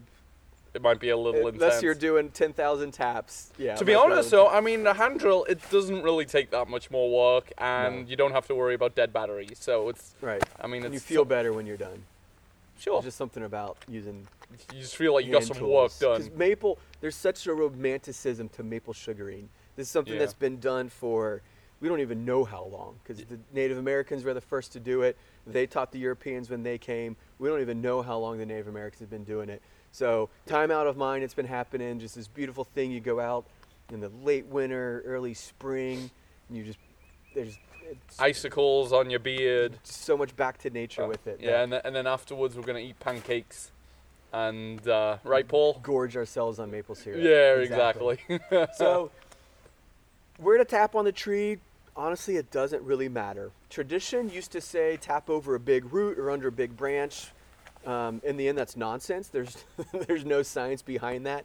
[0.72, 1.82] it might be a little unless intense.
[1.82, 3.50] you're doing 10,000 taps.
[3.58, 3.74] Yeah.
[3.76, 6.90] to be honest, though, I mean, the hand drill it doesn't really take that much
[6.90, 8.08] more work, and No.
[8.10, 9.48] you don't have to worry about dead battery.
[9.54, 10.42] So it's, Right.
[10.60, 12.04] I mean, you feel better when you're done.
[12.78, 12.94] sure.
[12.94, 14.26] There's just something about using
[14.72, 15.98] you just feel like you got some work tools.
[15.98, 16.38] 'Cause done.
[16.38, 19.48] maple, there's such a romanticism to maple sugaring.
[19.74, 20.20] This is something Yeah.
[20.20, 21.42] that's been done for
[21.80, 25.02] we don't even know how long because the Native Americans were the first to do
[25.02, 25.16] it.
[25.46, 27.16] They taught the Europeans when they came.
[27.38, 29.62] We don't even know how long the Native Americans have been doing it.
[29.92, 32.00] So time out of mind, it's been happening.
[32.00, 32.90] Just this beautiful thing.
[32.90, 33.46] You go out
[33.92, 36.10] in the late winter, early spring,
[36.48, 36.78] and you just
[37.34, 37.58] there's
[38.18, 39.78] Icicles on your beard.
[39.84, 41.38] so much back to nature with it.
[41.40, 43.70] Yeah, and then, and then afterwards we're gonna eat pancakes,
[44.32, 45.80] and uh, right, Paul?
[45.82, 47.20] gorge ourselves on maple syrup.
[47.22, 48.18] Yeah, exactly.
[48.76, 49.10] so
[50.38, 51.58] where to tap on the tree
[51.96, 56.30] honestly it doesn't really matter tradition used to say tap over a big root or
[56.30, 57.28] under a big branch
[57.86, 59.64] um, in the end that's nonsense there's
[60.06, 61.44] there's no science behind that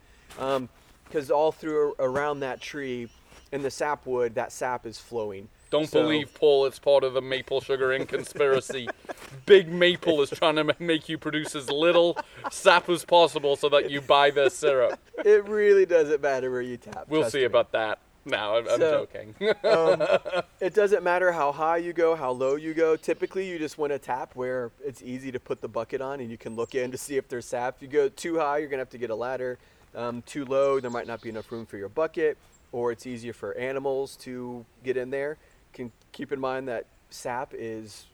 [1.05, 3.07] because all through around that tree
[3.51, 6.65] in the sapwood that sap is flowing Don't So- believe Paul.
[6.65, 8.87] It's part of the maple sugar in conspiracy.
[9.45, 12.17] Big Maple is trying to make you produce as little
[12.49, 14.99] sap as possible so that you buy their syrup.
[15.25, 17.43] it really doesn't matter where you tap We'll see me.
[17.45, 17.99] about that.
[18.25, 19.35] No, I'm, I'm So- joking.
[20.59, 22.95] it doesn't matter how high you go, how low you go.
[22.95, 26.29] Typically, you just want to tap where it's easy to put the bucket on and
[26.29, 27.77] you can look in to see if there's sap.
[27.77, 29.57] If you go too high, you're going to have to get a ladder.
[29.95, 32.37] Um, too low, there might not be enough room for your bucket,
[32.71, 35.37] or it's easier for animals to get in there.
[35.73, 38.05] Can keep in mind that sap is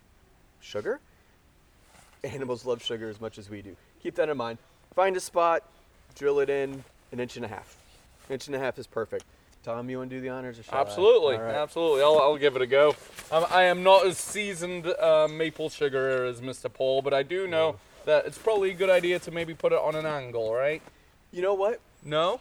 [0.62, 1.00] sugar.
[2.24, 3.76] Animals love sugar as much as we do.
[4.02, 4.58] Keep that in mind.
[4.96, 5.64] Find a spot,
[6.16, 7.76] drill it in an inch and a half.
[8.30, 9.24] Inch and a half is perfect.
[9.68, 10.82] Tom, you want to do the honors or shall I?
[10.82, 12.02] absolutely, absolutely.
[12.02, 12.96] I'll, I'll give it a go.
[13.30, 16.72] Um, I am not as seasoned uh, maple sugar as Mr.
[16.74, 17.76] Paul, but I do know
[18.06, 20.82] that it's probably a good idea to maybe put it on an angle, right?
[21.34, 21.82] You know what?
[22.06, 22.40] No?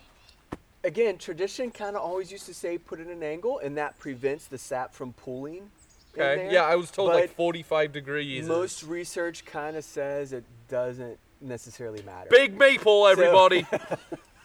[0.85, 4.47] Again, tradition kind of always used to say put it an angle, and that prevents
[4.47, 5.69] the sap from pooling.
[6.15, 6.49] in Okay.
[6.53, 8.47] Yeah, I was told like 45 degrees.
[8.47, 12.29] Most research kind of says it doesn't necessarily matter.
[12.31, 13.67] Big Maple, everybody.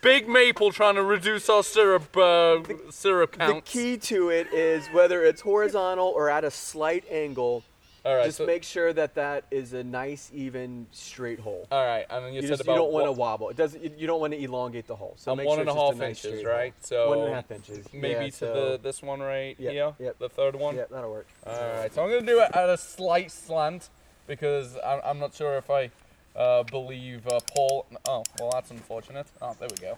[0.02, 2.60] Big Maple trying to reduce our syrup uh,
[2.90, 7.64] syrup the key to it is whether it's horizontal or at a slight angle.
[8.04, 8.26] All right.
[8.26, 11.68] just so- make sure that that is a nice, even, straight hole.
[11.72, 13.50] all right, and then you, You, said just, you don't want to wobble.
[13.50, 13.84] It doesn't.
[13.84, 15.14] You, you don't want to elongate the hole.
[15.18, 16.74] So Um, make one sure and a half nice inches, right?
[16.80, 17.86] So one and a half inches.
[17.94, 20.18] maybe Yeah, to so- the this one right Yep, here, yep.
[20.18, 20.78] the third one.
[20.78, 21.28] Yeah, that'll work.
[21.46, 23.90] All right, so I'm gonna do it at a slight slant
[24.26, 25.92] because I'm, I'm not sure if I
[26.36, 27.86] uh, believe uh, Paul.
[28.06, 29.28] Oh, well, that's unfortunate.
[29.42, 29.98] Oh, there we go.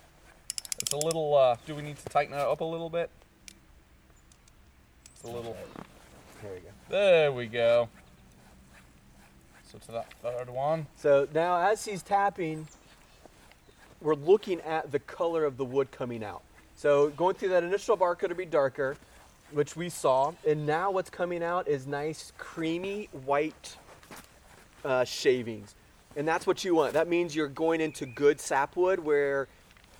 [0.80, 1.36] It's a little.
[1.36, 3.10] Uh, do we need to tighten it up a little bit?
[5.16, 5.56] It's a little.
[6.42, 6.70] There we go.
[6.90, 7.90] There we go.
[9.72, 10.86] So to that third one.
[10.96, 12.68] So now, as he's tapping,
[14.02, 16.44] we're looking at the color of the wood coming out.
[16.76, 18.98] So going through that initial bark, it'll be darker,
[19.52, 23.78] which we saw, and now what's coming out is nice, creamy white
[24.84, 25.76] uh, shavings,
[26.16, 26.94] and that's what you want.
[26.94, 29.48] That means you're going into good sapwood where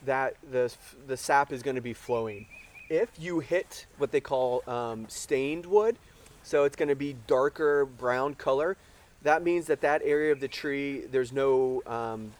[0.06, 0.74] that the
[1.08, 2.46] the sap is going to be flowing.
[2.90, 5.98] If you hit what they call um, stained wood,
[6.44, 8.78] so it's going to be darker brown color,
[9.24, 12.34] that means that that area of the tree there's no um,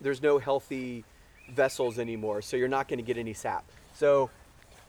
[0.00, 1.04] there's no healthy
[1.52, 3.64] vessels anymore, so you're not going to get any sap.
[3.94, 4.30] So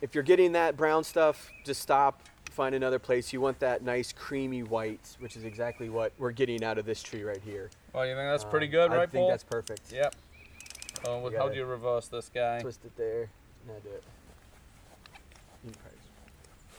[0.02, 3.34] if you're getting that brown stuff, just stop, find another place.
[3.34, 7.04] You want that nice creamy white, which is exactly what we're getting out of this
[7.04, 7.70] tree right here.
[7.94, 9.30] Well, you think that's pretty good, Um, good, I think Paul?
[9.30, 9.92] that's perfect.
[9.92, 10.16] Yep.
[11.06, 12.62] You how do you reverse this guy?
[12.62, 13.30] Twist it there.
[13.68, 14.04] Now do it.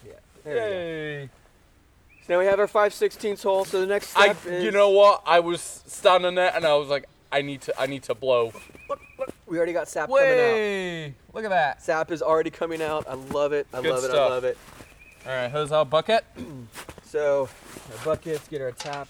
[0.06, 0.12] Yeah.
[0.44, 0.66] There we go.
[0.66, 1.30] Yay!
[2.26, 3.64] So now we have our 5 16 hole.
[3.64, 5.22] So the next I, step is you know what?
[5.26, 8.52] I was standing there and I was like, I need to, I need to blow.
[9.46, 10.28] we already got sap coming out.
[10.28, 11.14] Way!
[11.32, 11.82] Look at that.
[11.82, 13.06] Sap is already coming out.
[13.08, 13.66] I love it.
[13.72, 14.10] I Good love it.
[14.10, 14.58] I love it.
[15.26, 16.24] All right, here's our bucket.
[17.04, 17.46] So
[17.90, 19.06] our buckets, get our tap.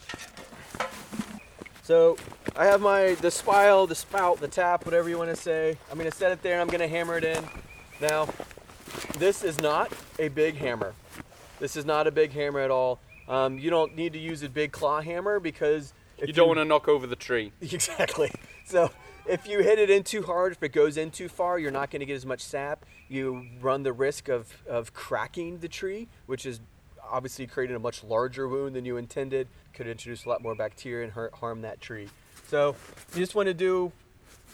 [1.82, 2.16] So
[2.56, 5.76] I have my the spile, the spout, the tap, whatever you want to say.
[5.90, 7.44] I'm gonna set it there and I'm gonna hammer it in.
[8.00, 8.28] Now,
[9.18, 10.94] this is not a big hammer.
[11.58, 13.00] This is not a big hammer at all.
[13.28, 15.92] Um, you don't need to use a big claw hammer because
[16.24, 17.52] You don't want to knock over the tree.
[17.60, 18.30] Exactly.
[18.64, 18.90] So
[19.26, 21.90] if you hit it in too hard, if it goes in too far, you're not
[21.90, 22.84] going to get as much sap.
[23.08, 26.60] You run the risk of, of cracking the tree, which is
[27.10, 29.48] obviously creating a much larger wound than you intended.
[29.74, 32.08] Could introduce a lot more bacteria and hurt, harm that tree.
[32.48, 32.76] So
[33.14, 33.92] you just want to do,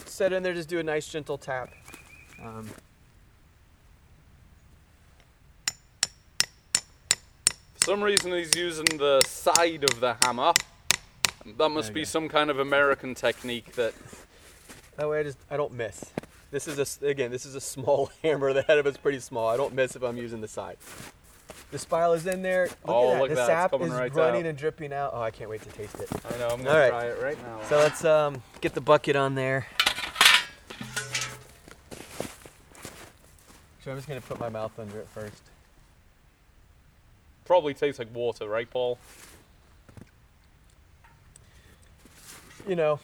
[0.04, 1.70] set in there, just do a nice gentle tap.
[2.42, 2.68] Um,
[7.74, 10.52] For some reason, he's using the side of the hammer.
[11.56, 13.94] That must be some kind of American technique that.
[14.96, 16.04] That way I just I don't miss.
[16.50, 18.52] This is a again this is a small hammer.
[18.52, 19.48] The head of it's pretty small.
[19.48, 20.76] I don't miss if I'm using the side.
[21.70, 22.64] The spile is in there.
[22.66, 23.20] Look Oh, at that.
[23.20, 23.46] look the that.
[23.46, 24.48] Sap is right running out.
[24.48, 25.10] and dripping out.
[25.14, 26.08] Oh, I can't wait to taste it.
[26.24, 26.48] I know.
[26.48, 26.88] I'm gonna right.
[26.90, 27.60] try it right now.
[27.68, 29.66] So let's um, get the bucket on there.
[33.84, 35.42] So I'm just gonna put my mouth under it first.
[37.44, 38.98] Probably tastes like water, right, Paul?
[42.66, 43.00] You know,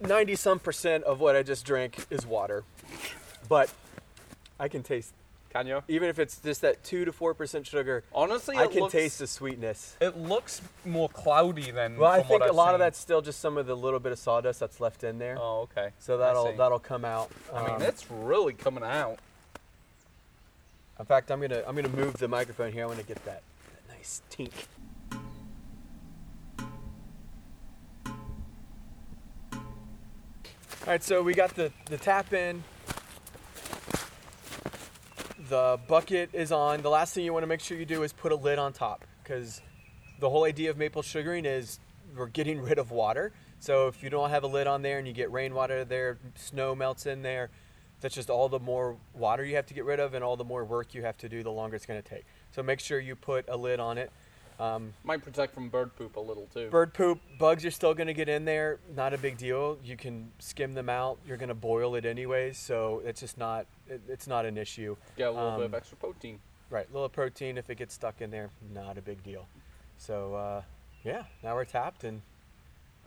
[0.00, 2.64] 90 some percent of what I just drank is water,
[3.48, 3.72] but
[4.58, 5.12] I can taste
[5.54, 5.84] Can you?
[5.86, 8.02] even if it's just that two to four percent sugar.
[8.12, 9.96] Honestly, I can looks, taste the sweetness.
[10.00, 11.96] It looks more cloudy than.
[11.96, 14.18] Well, I think a lot of that's still just some of the little bit of
[14.18, 15.38] sawdust that's left in there.
[15.40, 15.90] Oh, okay.
[16.00, 17.30] So that'll that'll come out.
[17.54, 19.20] I mean, Um, it's really coming out.
[20.98, 22.82] In fact, I'm gonna I'm gonna move the microphone here.
[22.82, 23.42] I want to get that,
[23.74, 24.50] that nice tink.
[29.52, 32.64] All right, so we got the the tap in.
[35.48, 36.80] The bucket is on.
[36.80, 38.72] The last thing you want to make sure you do is put a lid on
[38.72, 39.60] top because
[40.20, 41.80] the whole idea of maple sugaring is
[42.16, 43.32] we're getting rid of water.
[43.60, 46.74] So if you don't have a lid on there and you get rainwater there, snow
[46.74, 47.50] melts in there,
[48.00, 50.44] that's just all the more water you have to get rid of and all the
[50.44, 52.24] more work you have to do the longer it's going to take.
[52.54, 54.12] So make sure you put a lid on it.
[54.60, 56.68] Um, Might protect from bird poop a little too.
[56.70, 58.78] bird poop, bugs are still going to get in there.
[58.94, 59.78] Not a big deal.
[59.82, 61.18] You can skim them out.
[61.26, 64.96] You're going to boil it anyways, so it's just not it, it's not an issue.
[65.16, 66.38] Get a little bit of Um, extra protein.
[66.70, 69.46] Right, a little protein if it gets stuck in there, not a big deal.
[69.98, 70.62] So uh,
[71.04, 72.22] yeah, now we're tapped and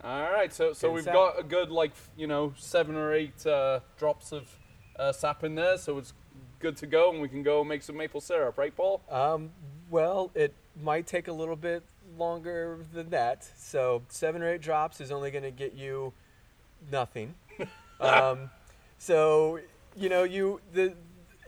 [0.04, 1.14] All right, so so we've sap.
[1.14, 4.58] got a good like you know seven or eight uh, drops of
[5.00, 6.14] uh, sap in there, so it's
[6.60, 9.02] good to go, and we can go make some maple syrup, right, Paul?
[9.10, 9.52] Um,
[9.90, 11.84] well, it might take a little bit
[12.18, 13.48] longer than that.
[13.58, 16.14] So seven or eight drops is only going to get you
[16.92, 17.36] nothing.
[18.00, 18.50] um,
[18.98, 19.60] so
[19.96, 20.94] you know, you the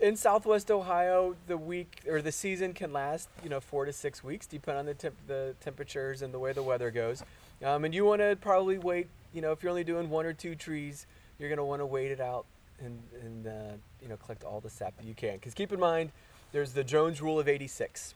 [0.00, 4.24] in Southwest Ohio, the week or the season can last you know four to six
[4.24, 7.22] weeks, depending on the temp- the temperatures and the way the weather goes.
[7.62, 9.08] Um, and you want to probably wait.
[9.32, 11.06] You know, if you're only doing one or two trees,
[11.38, 12.46] you're going to want to wait it out
[12.80, 13.72] and and uh,
[14.02, 15.34] you know collect all the sap that you can.
[15.34, 16.10] Because keep in mind,
[16.52, 18.14] there's the Jones Rule of 86.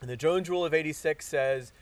[0.00, 1.72] And the Jones Rule of 86 says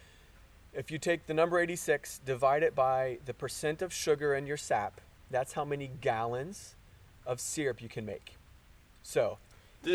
[0.73, 4.57] if you take the number 86, divide it by the percent of sugar in your
[4.57, 5.01] sap,
[5.31, 6.75] that's how many gallons
[7.27, 8.37] of syrup you can make.
[9.03, 9.39] So,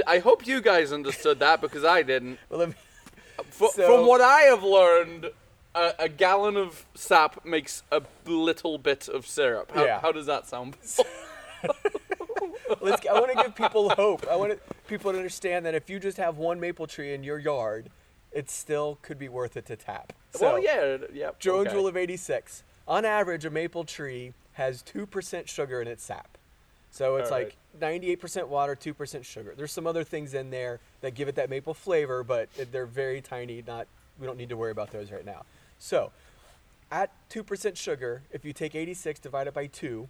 [0.08, 2.40] I hope you guys understood that because I didn't.
[2.50, 2.76] well, let me,
[3.40, 5.32] F- So- from what I have learned,
[5.76, 9.72] a, a gallon of sap makes a little bit of syrup.
[9.74, 10.00] How, Yeah.
[10.00, 10.78] how does that sound?
[12.82, 14.26] let's, I want to give people hope.
[14.30, 17.40] I want people to understand that if you just have one maple tree in your
[17.40, 17.90] yard,
[18.32, 20.14] it still could be worth it to tap.
[20.32, 21.32] So, well, yeah, yeah.
[21.40, 21.76] Jones okay.
[21.76, 22.64] Rule of 86.
[22.88, 26.38] On average, a maple tree has 2% sugar in its sap.
[26.92, 27.54] So it's All right.
[27.80, 29.54] like 98% water, 2% sugar.
[29.56, 33.22] There's some other things in there that give it that maple flavor, but they're very
[33.22, 33.64] tiny.
[33.66, 33.88] Not
[34.20, 35.44] we don't need to worry about those right now.
[35.78, 36.12] So,
[36.92, 40.10] at 2% sugar, if you take 86 divided by 2,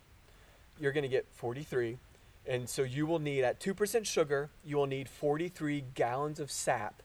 [0.79, 1.97] you're going to get 43.
[2.47, 7.03] And so you will need at 2% sugar, you will need 43 gallons of sap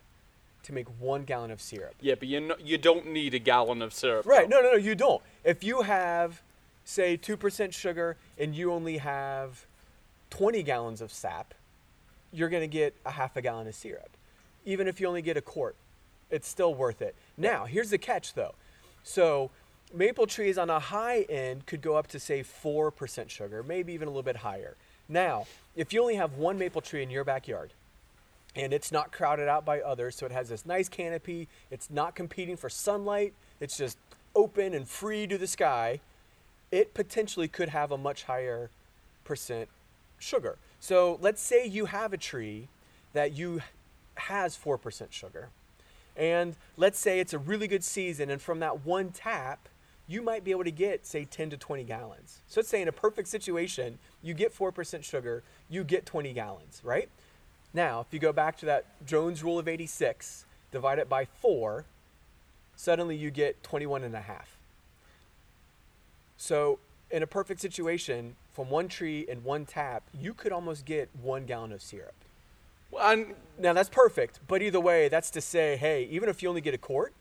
[0.65, 1.95] to make 1 gallon of syrup.
[2.01, 4.27] Yeah, but you know, you don't need a gallon of syrup.
[4.27, 4.49] Right.
[4.49, 4.57] though.
[4.57, 5.23] No, no, no, you don't.
[5.45, 6.43] If you have,
[6.85, 9.67] say, 2% sugar and you only have
[10.31, 11.55] 20 gallons of sap,
[12.33, 14.11] you're going to get a half a gallon of syrup.
[14.65, 15.77] Even if you only get a quart,
[16.31, 17.15] it's still worth it.
[17.37, 18.55] Now, here's the catch though.
[19.05, 19.51] So,
[19.93, 24.09] maple trees on a high end could go up to, say, 4% sugar, maybe even
[24.09, 24.77] a little bit higher.
[25.09, 25.47] Now,
[25.77, 27.71] if you only have one maple tree in your backyard,
[28.57, 30.17] and it's not crowded out by others.
[30.17, 31.49] So it has this nice canopy.
[31.71, 33.35] It's not competing for sunlight.
[33.61, 33.99] It's just
[34.35, 36.01] open and free to the sky.
[36.71, 38.71] It potentially could have a much higher
[39.25, 39.69] percent
[40.19, 40.57] sugar.
[40.81, 42.69] So let's say you have a tree
[43.13, 43.63] that you
[44.17, 45.49] has 4% sugar.
[46.17, 49.69] And let's say it's a really good season and from that one tap
[50.07, 52.41] you might be able to get say 10 to 20 gallons.
[52.47, 56.81] So let's say in a perfect situation, you get 4% sugar, you get 20 gallons,
[56.85, 57.09] right?
[57.75, 61.85] Now, if you go back to that Jones rule of 86, divide it by 4,
[62.77, 64.57] suddenly you get 21 and a half.
[66.37, 66.79] So
[67.11, 71.47] in a perfect situation, from one tree and one tap, you could almost get one
[71.47, 72.15] gallon of syrup.
[72.99, 76.61] And Now that's perfect, but either way, that's to say, hey, even if you only
[76.61, 77.13] get a quart,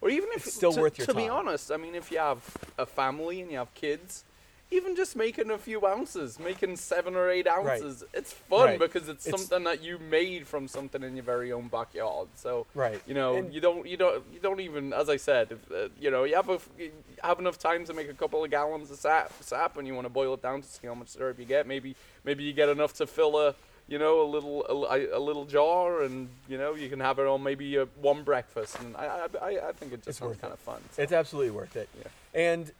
[0.00, 2.18] or even if It's still to, worth your to be honest, I mean, if you
[2.18, 2.42] have
[2.78, 4.24] a family and you have kids,
[4.70, 8.78] even just making a few ounces, making seven or eight ounces, it's fun Right.
[8.78, 12.28] because it's, It's- something that you made from something in your very own backyard.
[12.34, 13.00] So Right.
[13.06, 15.88] you know, And- you don't, you don't, you don't even, as I said, if, uh,
[15.98, 16.92] you know, you have a, you
[17.22, 20.04] have enough time to make a couple of gallons of sap, sap, and you want
[20.04, 21.66] to boil it down to see how much syrup you get.
[21.66, 23.54] Maybe, maybe you get enough to fill a,
[23.88, 27.26] you know, a little, a, a little jar, and you know, you can have it
[27.26, 28.78] on maybe a, one breakfast.
[28.80, 30.54] And I, I, I- think it just It's sounds kind it.
[30.54, 30.82] of fun.
[30.92, 31.00] so.
[31.00, 31.88] it's absolutely worth it.
[31.98, 32.08] Yeah.
[32.34, 32.70] And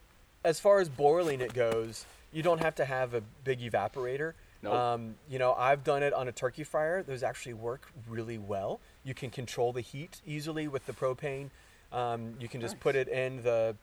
[0.45, 4.35] as far as boiling it goes, you don't have to have a big evaporator.
[4.63, 4.75] Nope.
[4.75, 7.03] Um, you know, I've done it on a turkey fryer.
[7.03, 8.81] Those actually work really well.
[9.05, 11.51] You can control the heat easily with the propane.
[11.93, 13.77] Um, you can just put it in the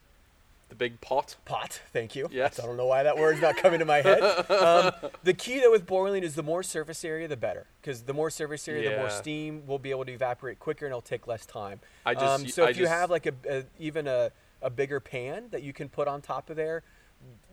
[0.67, 1.35] the big pot.
[1.45, 1.79] pot.
[1.93, 2.27] Thank you.
[2.31, 2.59] Yes.
[2.59, 4.21] I don't know why that word's not coming to my head.
[4.49, 4.91] Um,
[5.23, 7.67] the key though with boiling is the more surface area, the better.
[7.81, 9.11] Because the more surface area, the more Yeah.
[9.11, 11.79] steam will be able to evaporate quicker, and it'll take less time.
[12.05, 14.31] I just- um, so I if you just- have like a, a even a,
[14.65, 16.81] a bigger pan that you can put on top of there,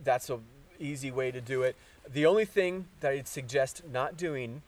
[0.03, 0.41] that's a
[0.81, 1.77] easy way to do it.
[2.09, 4.63] The only thing that I'd suggest not doing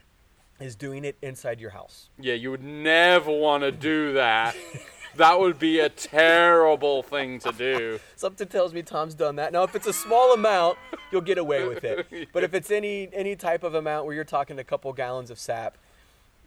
[0.60, 2.10] is doing it inside your house.
[2.20, 4.54] Yeah, you would never want to do that.
[5.16, 7.98] that would be a terrible thing to do.
[8.14, 9.52] Something tells me Tom's done that.
[9.52, 10.78] Now, if it's a small amount,
[11.10, 12.06] you'll get away with it.
[12.32, 15.38] But if it's any any type of amount where you're talking a couple gallons of
[15.38, 15.78] sap,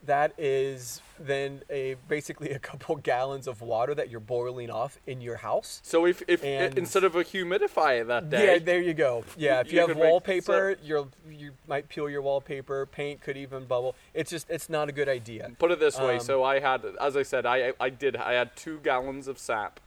[0.06, 5.20] that is then a basically a couple gallons of water that you're boiling off in
[5.20, 5.80] your house.
[5.82, 9.24] So if, if And- instead of a humidifier that day, Yeah, there you go.
[9.36, 12.86] Yeah, if you, You have wallpaper, you're you might peel your wallpaper.
[12.86, 13.94] Paint could even bubble.
[14.14, 15.50] It's just it's not a good idea.
[15.58, 16.14] Put it this way.
[16.14, 18.16] Um, so I had, as I said, I I did.
[18.16, 19.80] I had two gallons of sap,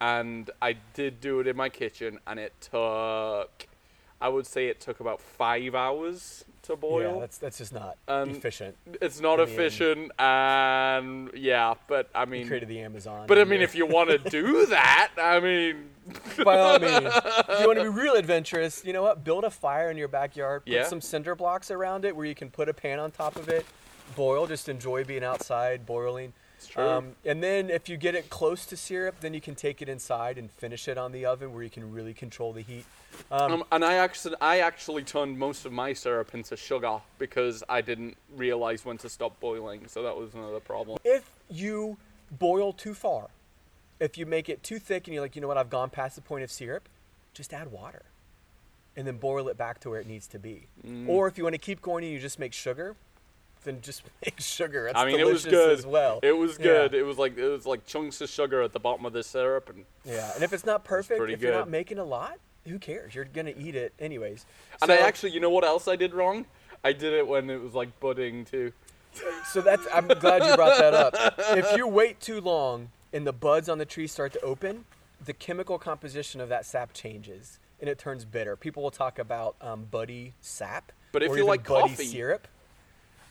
[0.00, 3.66] and I did do it in my kitchen, and it took,
[4.20, 7.20] I would say it took about five hours to Yeah, boil.
[7.20, 8.76] that's that's just not Um, efficient.
[9.00, 9.60] it's not in the end.
[9.60, 13.26] efficient, and yeah, but I You mean, created the Amazon.
[13.26, 15.90] but I mean, if you want to do that, I mean,
[16.44, 19.24] by all means, if you want to be real adventurous, you know what?
[19.24, 20.64] Build a fire in your backyard.
[20.64, 20.84] Put Yeah.
[20.84, 23.64] some cinder blocks around it where you can put a pan on top of it.
[24.14, 24.46] Boil.
[24.46, 26.32] Just enjoy being outside boiling.
[26.56, 26.82] It's true.
[26.82, 29.88] Um, and then if you get it close to syrup, then you can take it
[29.88, 32.84] inside and finish it on the oven where you can really control the heat.
[33.30, 37.62] Um, Um, and I actually, I actually turned most of my syrup into sugar because
[37.68, 39.86] I didn't realize when to stop boiling.
[39.88, 40.98] So that was another problem.
[41.04, 41.96] if you
[42.30, 43.28] boil too far,
[44.00, 46.16] if you make it too thick and you're like, you know what, I've gone past
[46.16, 46.88] the point of syrup,
[47.32, 48.02] just add water.
[48.96, 50.68] And then boil it back to where it needs to be.
[50.86, 51.06] Mm.
[51.06, 52.96] Or if you want to keep going and you just make sugar,
[53.66, 54.84] then just make sugar.
[54.84, 56.20] That's I mean, it was good as well.
[56.22, 56.64] It was Yeah.
[56.64, 56.94] good.
[56.94, 59.68] It was like it was like chunks of sugar at the bottom of the syrup,
[59.68, 63.14] and Yeah, and if it's not perfect, if you're not making a lot, who cares?
[63.14, 64.46] You're gonna eat it anyways.
[64.80, 66.46] and I actually, you know what else I did wrong?
[66.82, 68.72] I did it when it was like budding too.
[69.52, 71.14] So that's I'm glad you brought that up.
[71.58, 74.84] If you wait too long and the buds on the tree start to open,
[75.24, 78.56] the chemical composition of that sap changes and it turns bitter.
[78.56, 82.46] People will talk about um, buddy sap, But if you like buddy coffee- syrup.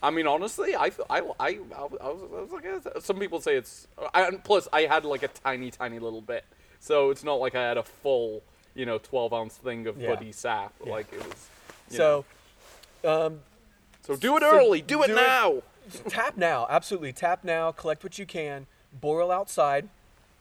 [0.04, 2.10] I mean, honestly, I, I, I, I, was, I
[2.42, 3.88] was like, eh, some people say it's.
[4.14, 6.44] I, and plus, I had like a tiny, tiny little bit,
[6.80, 8.44] so it's not like I had a full,
[8.76, 10.14] you know, twelve ounce thing of Yeah.
[10.14, 10.74] buddy sap.
[10.86, 10.92] Yeah.
[10.92, 11.50] Like it was.
[11.90, 12.26] So
[13.04, 13.26] know.
[13.26, 13.40] um,
[14.04, 14.82] so do it so early.
[14.82, 15.62] Do it do it- now.
[16.10, 17.72] tap now, absolutely tap now.
[17.72, 18.66] Collect what you can.
[19.00, 19.88] Boil outside.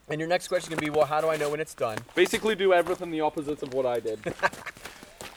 [0.09, 1.97] And your next question can be, well, how do I know when it's done?
[2.15, 4.21] Basically, do everything the opposite of what I did.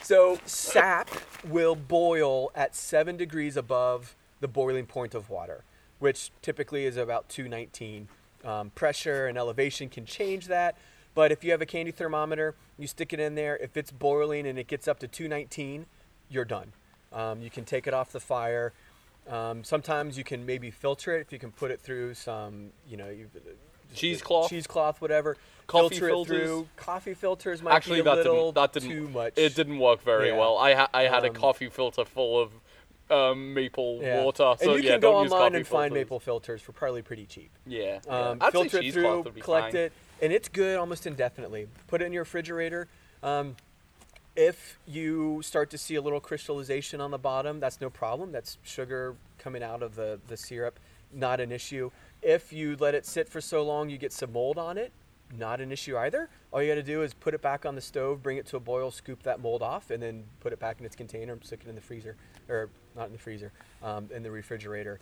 [0.08, 1.10] So sap
[1.46, 5.66] will boil at seven degrees above the boiling point of water,
[6.00, 8.08] which typically is about 219.
[8.46, 10.78] Um, pressure and elevation can change that,
[11.14, 13.58] but if you have a candy thermometer, you stick it in there.
[13.58, 15.86] If it's boiling and it gets up to 219,
[16.30, 16.72] you're done.
[17.12, 18.72] Um, you can take it off the fire.
[19.28, 22.96] Um, sometimes you can maybe filter it if you can put it through some, you
[22.96, 23.14] know,
[23.94, 24.50] Cheesecloth?
[24.50, 25.36] cheesecloth, whatever.
[25.68, 26.36] Coffee filter filters?
[26.42, 26.68] it through.
[26.78, 28.56] Coffee filters might Actually, be a that little didn't.
[28.56, 28.90] That didn't.
[28.90, 29.34] too much.
[29.36, 30.38] It didn't work very Yeah.
[30.38, 30.58] well.
[30.58, 32.52] I ha- I had a Um, coffee filter full of
[33.10, 34.22] um, maple Yeah.
[34.24, 34.56] water.
[34.60, 36.06] So and you yeah, can go don't use online and find filters.
[36.06, 37.50] maple filters for probably pretty cheap.
[37.66, 38.00] Yeah.
[38.06, 38.12] yeah.
[38.32, 39.82] Um, say filter it through, collect fine.
[39.84, 41.68] it, and it's good almost indefinitely.
[41.88, 42.88] Put it in your refrigerator.
[43.24, 43.56] Um,
[44.36, 48.32] if you start to see a little crystallization on the bottom, that's no problem.
[48.32, 50.78] That's sugar coming out of the, the syrup,
[51.14, 51.92] not an issue.
[52.22, 54.92] If you let it sit for so long, you get some mold on it,
[55.36, 56.30] not an issue either.
[56.52, 58.58] All you got to do is put it back on the stove, bring it to
[58.58, 61.44] a boil, scoop that mold off, and then put it back in its container and
[61.44, 62.16] stick it in the freezer,
[62.48, 63.52] or not in the freezer,
[63.84, 65.00] um, in the refrigerator.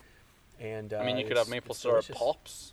[0.60, 2.16] And uh, I mean, you could have maple syrup delicious.
[2.16, 2.72] pops.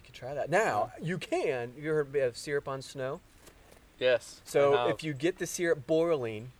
[0.00, 0.50] You could try that.
[0.50, 1.72] Now you can.
[1.78, 3.20] You heard of syrup on snow?
[3.98, 4.42] Yes.
[4.44, 6.50] So if you get the syrup boiling,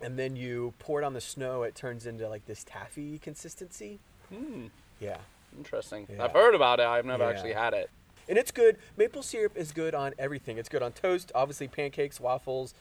[0.00, 3.98] and then you pour it on the snow, it turns into like this taffy consistency.
[4.32, 4.66] Hmm,
[5.00, 5.16] Yeah.
[5.58, 6.06] interesting.
[6.08, 6.22] Yeah.
[6.24, 6.86] I've heard about it.
[6.86, 7.30] I've never Yeah.
[7.30, 7.90] actually had it.
[8.30, 8.76] And it's good.
[8.96, 10.56] Maple syrup is good on everything.
[10.56, 12.74] It's good on toast, obviously pancakes, waffles,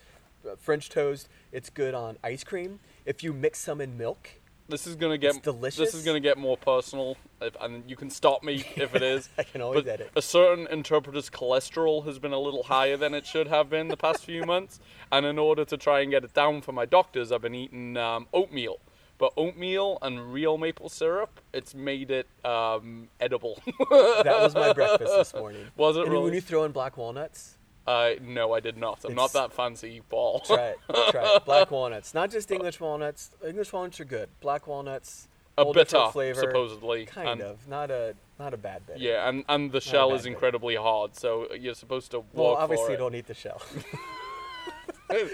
[0.48, 1.28] uh, French toast.
[1.52, 2.80] It's good on ice cream.
[3.04, 4.30] If you mix some in milk,
[4.68, 5.80] This is gonna get It's delicious.
[5.80, 9.28] This is gonna get more personal, if, and you can stop me if it is.
[9.40, 10.12] I can always but edit.
[10.16, 13.98] A certain interpreter's cholesterol has been a little higher than it should have been the
[13.98, 14.80] past few months,
[15.12, 17.98] and in order to try and get it down for my doctors, I've been eating
[17.98, 18.78] um, oatmeal.
[19.20, 23.62] But oatmeal and real maple syrup, it's made it um, edible.
[23.92, 25.68] that was my breakfast this morning.
[25.76, 26.24] Was it and really?
[26.24, 29.04] when you throw in black walnuts, uh, no, I did not.
[29.04, 30.40] I'm not that fancy, Paul.
[30.46, 30.80] try it.
[31.10, 31.46] try it.
[31.46, 33.32] Black walnuts, not just English walnuts.
[33.46, 34.30] English walnuts are good.
[34.40, 37.06] Black walnuts, a bitter, flavor, supposedly.
[37.06, 37.68] kind and, of.
[37.68, 39.00] Not a not a bad bit.
[39.00, 42.96] Yeah, and, and the shell bad is incredibly hard, so you're supposed to Well, obviously,
[42.96, 43.62] don't eat the shell.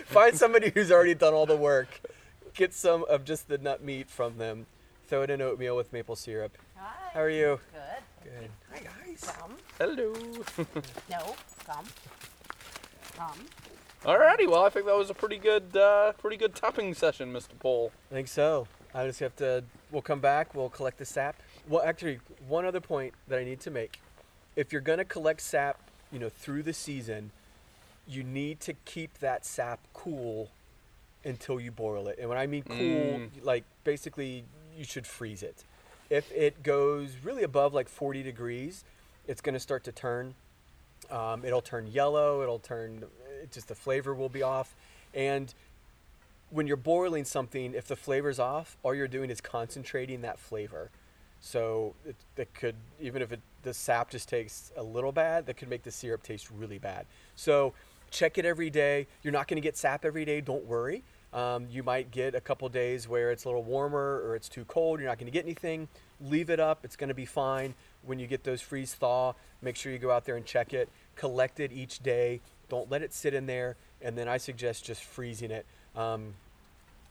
[0.06, 2.02] Find somebody who's already done all the work.
[2.56, 4.66] Get some of just the nut meat from them.
[5.08, 6.58] Throw it in oatmeal with maple syrup.
[6.78, 7.10] Hi.
[7.14, 7.60] How are you?
[7.74, 8.32] Good.
[8.32, 8.50] Good.
[8.72, 9.30] Hi guys.
[9.38, 9.58] Come.
[9.78, 10.14] Hello.
[11.10, 11.36] No.
[11.68, 11.86] Come.
[13.18, 13.46] Come.
[14.06, 17.60] Alrighty, well, I think that was a pretty good, uh, pretty good tapping session, Mr.
[17.60, 17.92] Paul.
[18.10, 18.68] I think so.
[18.94, 19.66] I just have to.
[19.92, 20.56] We'll come back.
[20.56, 21.36] We'll collect the sap.
[21.68, 24.00] Well, actually, one other point that I need to make:
[24.56, 25.78] if you're gonna collect sap,
[26.10, 27.32] you know, through the season,
[28.08, 30.52] you need to keep that sap cool
[31.26, 32.18] until you boil it.
[32.20, 33.30] And when I mean cool, Mm.
[33.44, 34.46] like basically,
[34.78, 35.64] you should freeze it.
[36.10, 38.84] If it goes really above like 40 degrees,
[39.28, 40.36] it's gonna start to turn.
[41.10, 42.42] Um, it'll turn yellow.
[42.42, 43.04] It'll turn.
[43.42, 44.76] It just the flavor will be off,
[45.14, 45.54] and
[46.52, 50.90] when you're boiling something, if the flavor's off, all you're doing is concentrating that flavor.
[51.42, 55.58] So it, that could, even if it, the sap just tastes a little bad, that
[55.58, 57.08] could make the syrup taste really bad.
[57.36, 57.74] So
[58.10, 59.08] check it every day.
[59.22, 60.40] You're not going to get sap every day.
[60.40, 61.04] Don't worry.
[61.36, 64.64] Um, you might get a couple days where it's a little warmer or it's too
[64.66, 65.02] cold.
[65.02, 65.90] You're not going to get anything.
[66.22, 66.80] Leave it up.
[66.86, 67.74] It's going to be fine.
[68.06, 70.88] When you get those freeze thaw, make sure you go out there and check it.
[71.18, 72.40] Collect it each day.
[72.70, 73.76] Don't let it sit in there.
[74.02, 75.66] And then I suggest just freezing it.
[75.94, 76.36] Um,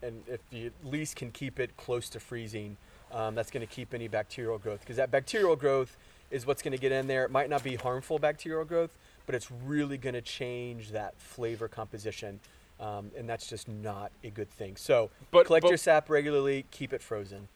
[0.02, 2.78] and if you at least can keep it close to freezing,
[3.12, 5.96] um, that's going to keep any bacterial growth because that bacterial growth
[6.30, 7.24] is what's going to get in there.
[7.24, 8.96] It might not be harmful bacterial growth,
[9.26, 12.40] but it's really going to change that flavor composition,
[12.80, 14.76] um, and that's just not a good thing.
[14.76, 17.48] So But- collect but- your sap regularly, keep it frozen.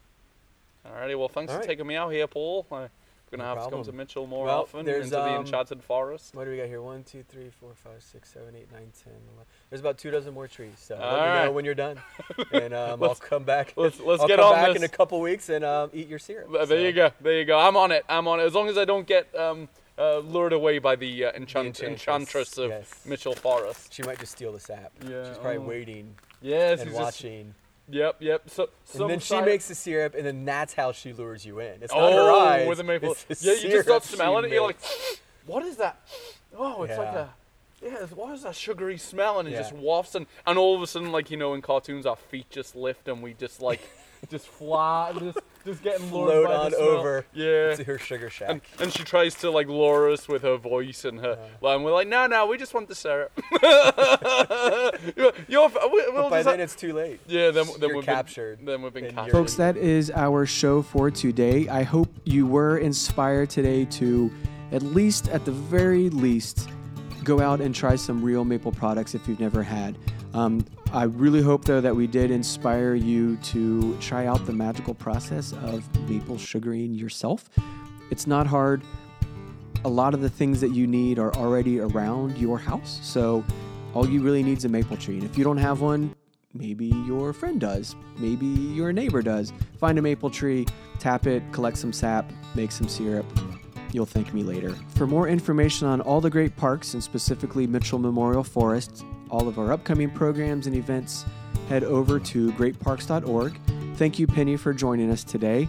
[0.87, 2.65] Alrighty, well, thanks All for taking me out here, Paul.
[2.71, 2.89] I'm
[3.31, 3.93] gonna No have to come to.
[3.93, 6.35] Mitchell more Well, often into the um, enchanted forest.
[6.35, 6.81] What do we got here?
[6.81, 9.45] One, two, three, four, five, six, seven, eight, nine, ten, eleven.
[9.69, 10.73] There's about two dozen more trees.
[10.79, 11.99] So let All me know when you're done,
[12.53, 13.75] and um, I'll come back.
[13.77, 14.77] let's- let's I'll get come on back this.
[14.79, 16.51] in a couple weeks and um, eat your syrup.
[16.53, 17.11] There So- you go.
[17.21, 17.59] There you go.
[17.59, 18.07] I'm on it.
[18.09, 18.45] I'm on it.
[18.45, 21.87] As long as I don't get um, uh, lured away by the uh, enchant- enchantress,
[21.87, 23.05] enchantress of yes.
[23.05, 23.93] Mitchell Forest.
[23.93, 24.93] She might just steal the sap.
[25.09, 25.61] Yeah, She's probably oh.
[25.63, 27.55] waiting Yes, and he's just- watching.
[27.91, 28.51] Yep, yep.
[28.51, 28.69] So,
[29.01, 31.83] and then she makes the syrup, and then that's how she lures you in.
[31.83, 32.69] It's oh, not her eyes.
[32.69, 33.15] with the maple.
[33.29, 34.51] the yeah, you just start smelling it.
[34.51, 34.77] You're like,
[35.47, 35.99] what is that?
[36.57, 37.31] Oh, it's like a.
[37.83, 39.39] Yeah, what is that sugary smell?
[39.39, 39.59] And it Yeah.
[39.59, 42.51] just wafts, and, and all of a sudden, like you know, in cartoons, our feet
[42.51, 43.81] just lift, and we just like,
[44.31, 46.89] just fly, just just getting lured float by on the smell.
[46.89, 47.75] over Yeah.
[47.75, 48.49] to her sugar shack.
[48.51, 51.93] And, and she tries to like lure us with her voice and her, and we're
[51.93, 53.33] like, no, no, we just want the syrup.
[55.17, 57.21] you're, you're, we, we'll but by just then ha- it's too late.
[57.27, 59.33] yeah, then, then you're we've captured Been, then we've been and you're- captured.
[59.39, 61.69] Folks, Folks, that that that is our show for today.
[61.69, 64.31] I hope you were inspired today to,
[64.73, 66.69] at least at the very least,
[67.25, 69.97] go out and try some real maple products if you've never had.
[70.35, 74.95] Um, I really hope, though, that we did inspire you to try out the magical
[74.95, 77.49] process of maple sugaring yourself.
[78.11, 78.83] It's not hard.
[79.85, 83.01] A lot of the things that you need are already around your house.
[83.03, 83.45] So
[83.95, 85.17] all you really need is a maple tree.
[85.17, 86.15] And if you don't have one,
[86.53, 87.95] maybe your friend does.
[88.19, 89.53] Maybe your neighbor does.
[89.79, 90.67] Find a maple tree,
[90.99, 93.27] tap it, collect some sap, make some syrup.
[93.93, 94.75] You'll thank me later.
[94.95, 99.59] For more information on all the great parks and specifically Mitchell Memorial Forest, all of
[99.59, 101.25] our upcoming programs and events,
[101.69, 103.59] head over to greatparks.org.
[103.97, 105.69] Thank you, Penny, for joining us today.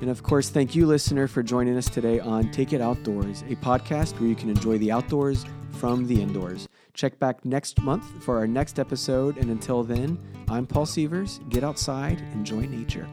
[0.00, 3.56] And of course, thank you, listener, for joining us today on Take It Outdoors, a
[3.56, 6.68] podcast where you can enjoy the outdoors from the indoors.
[6.94, 9.36] Check back next month for our next episode.
[9.38, 11.40] And until then, I'm Paul Sievers.
[11.48, 13.06] Get outside, enjoy nature.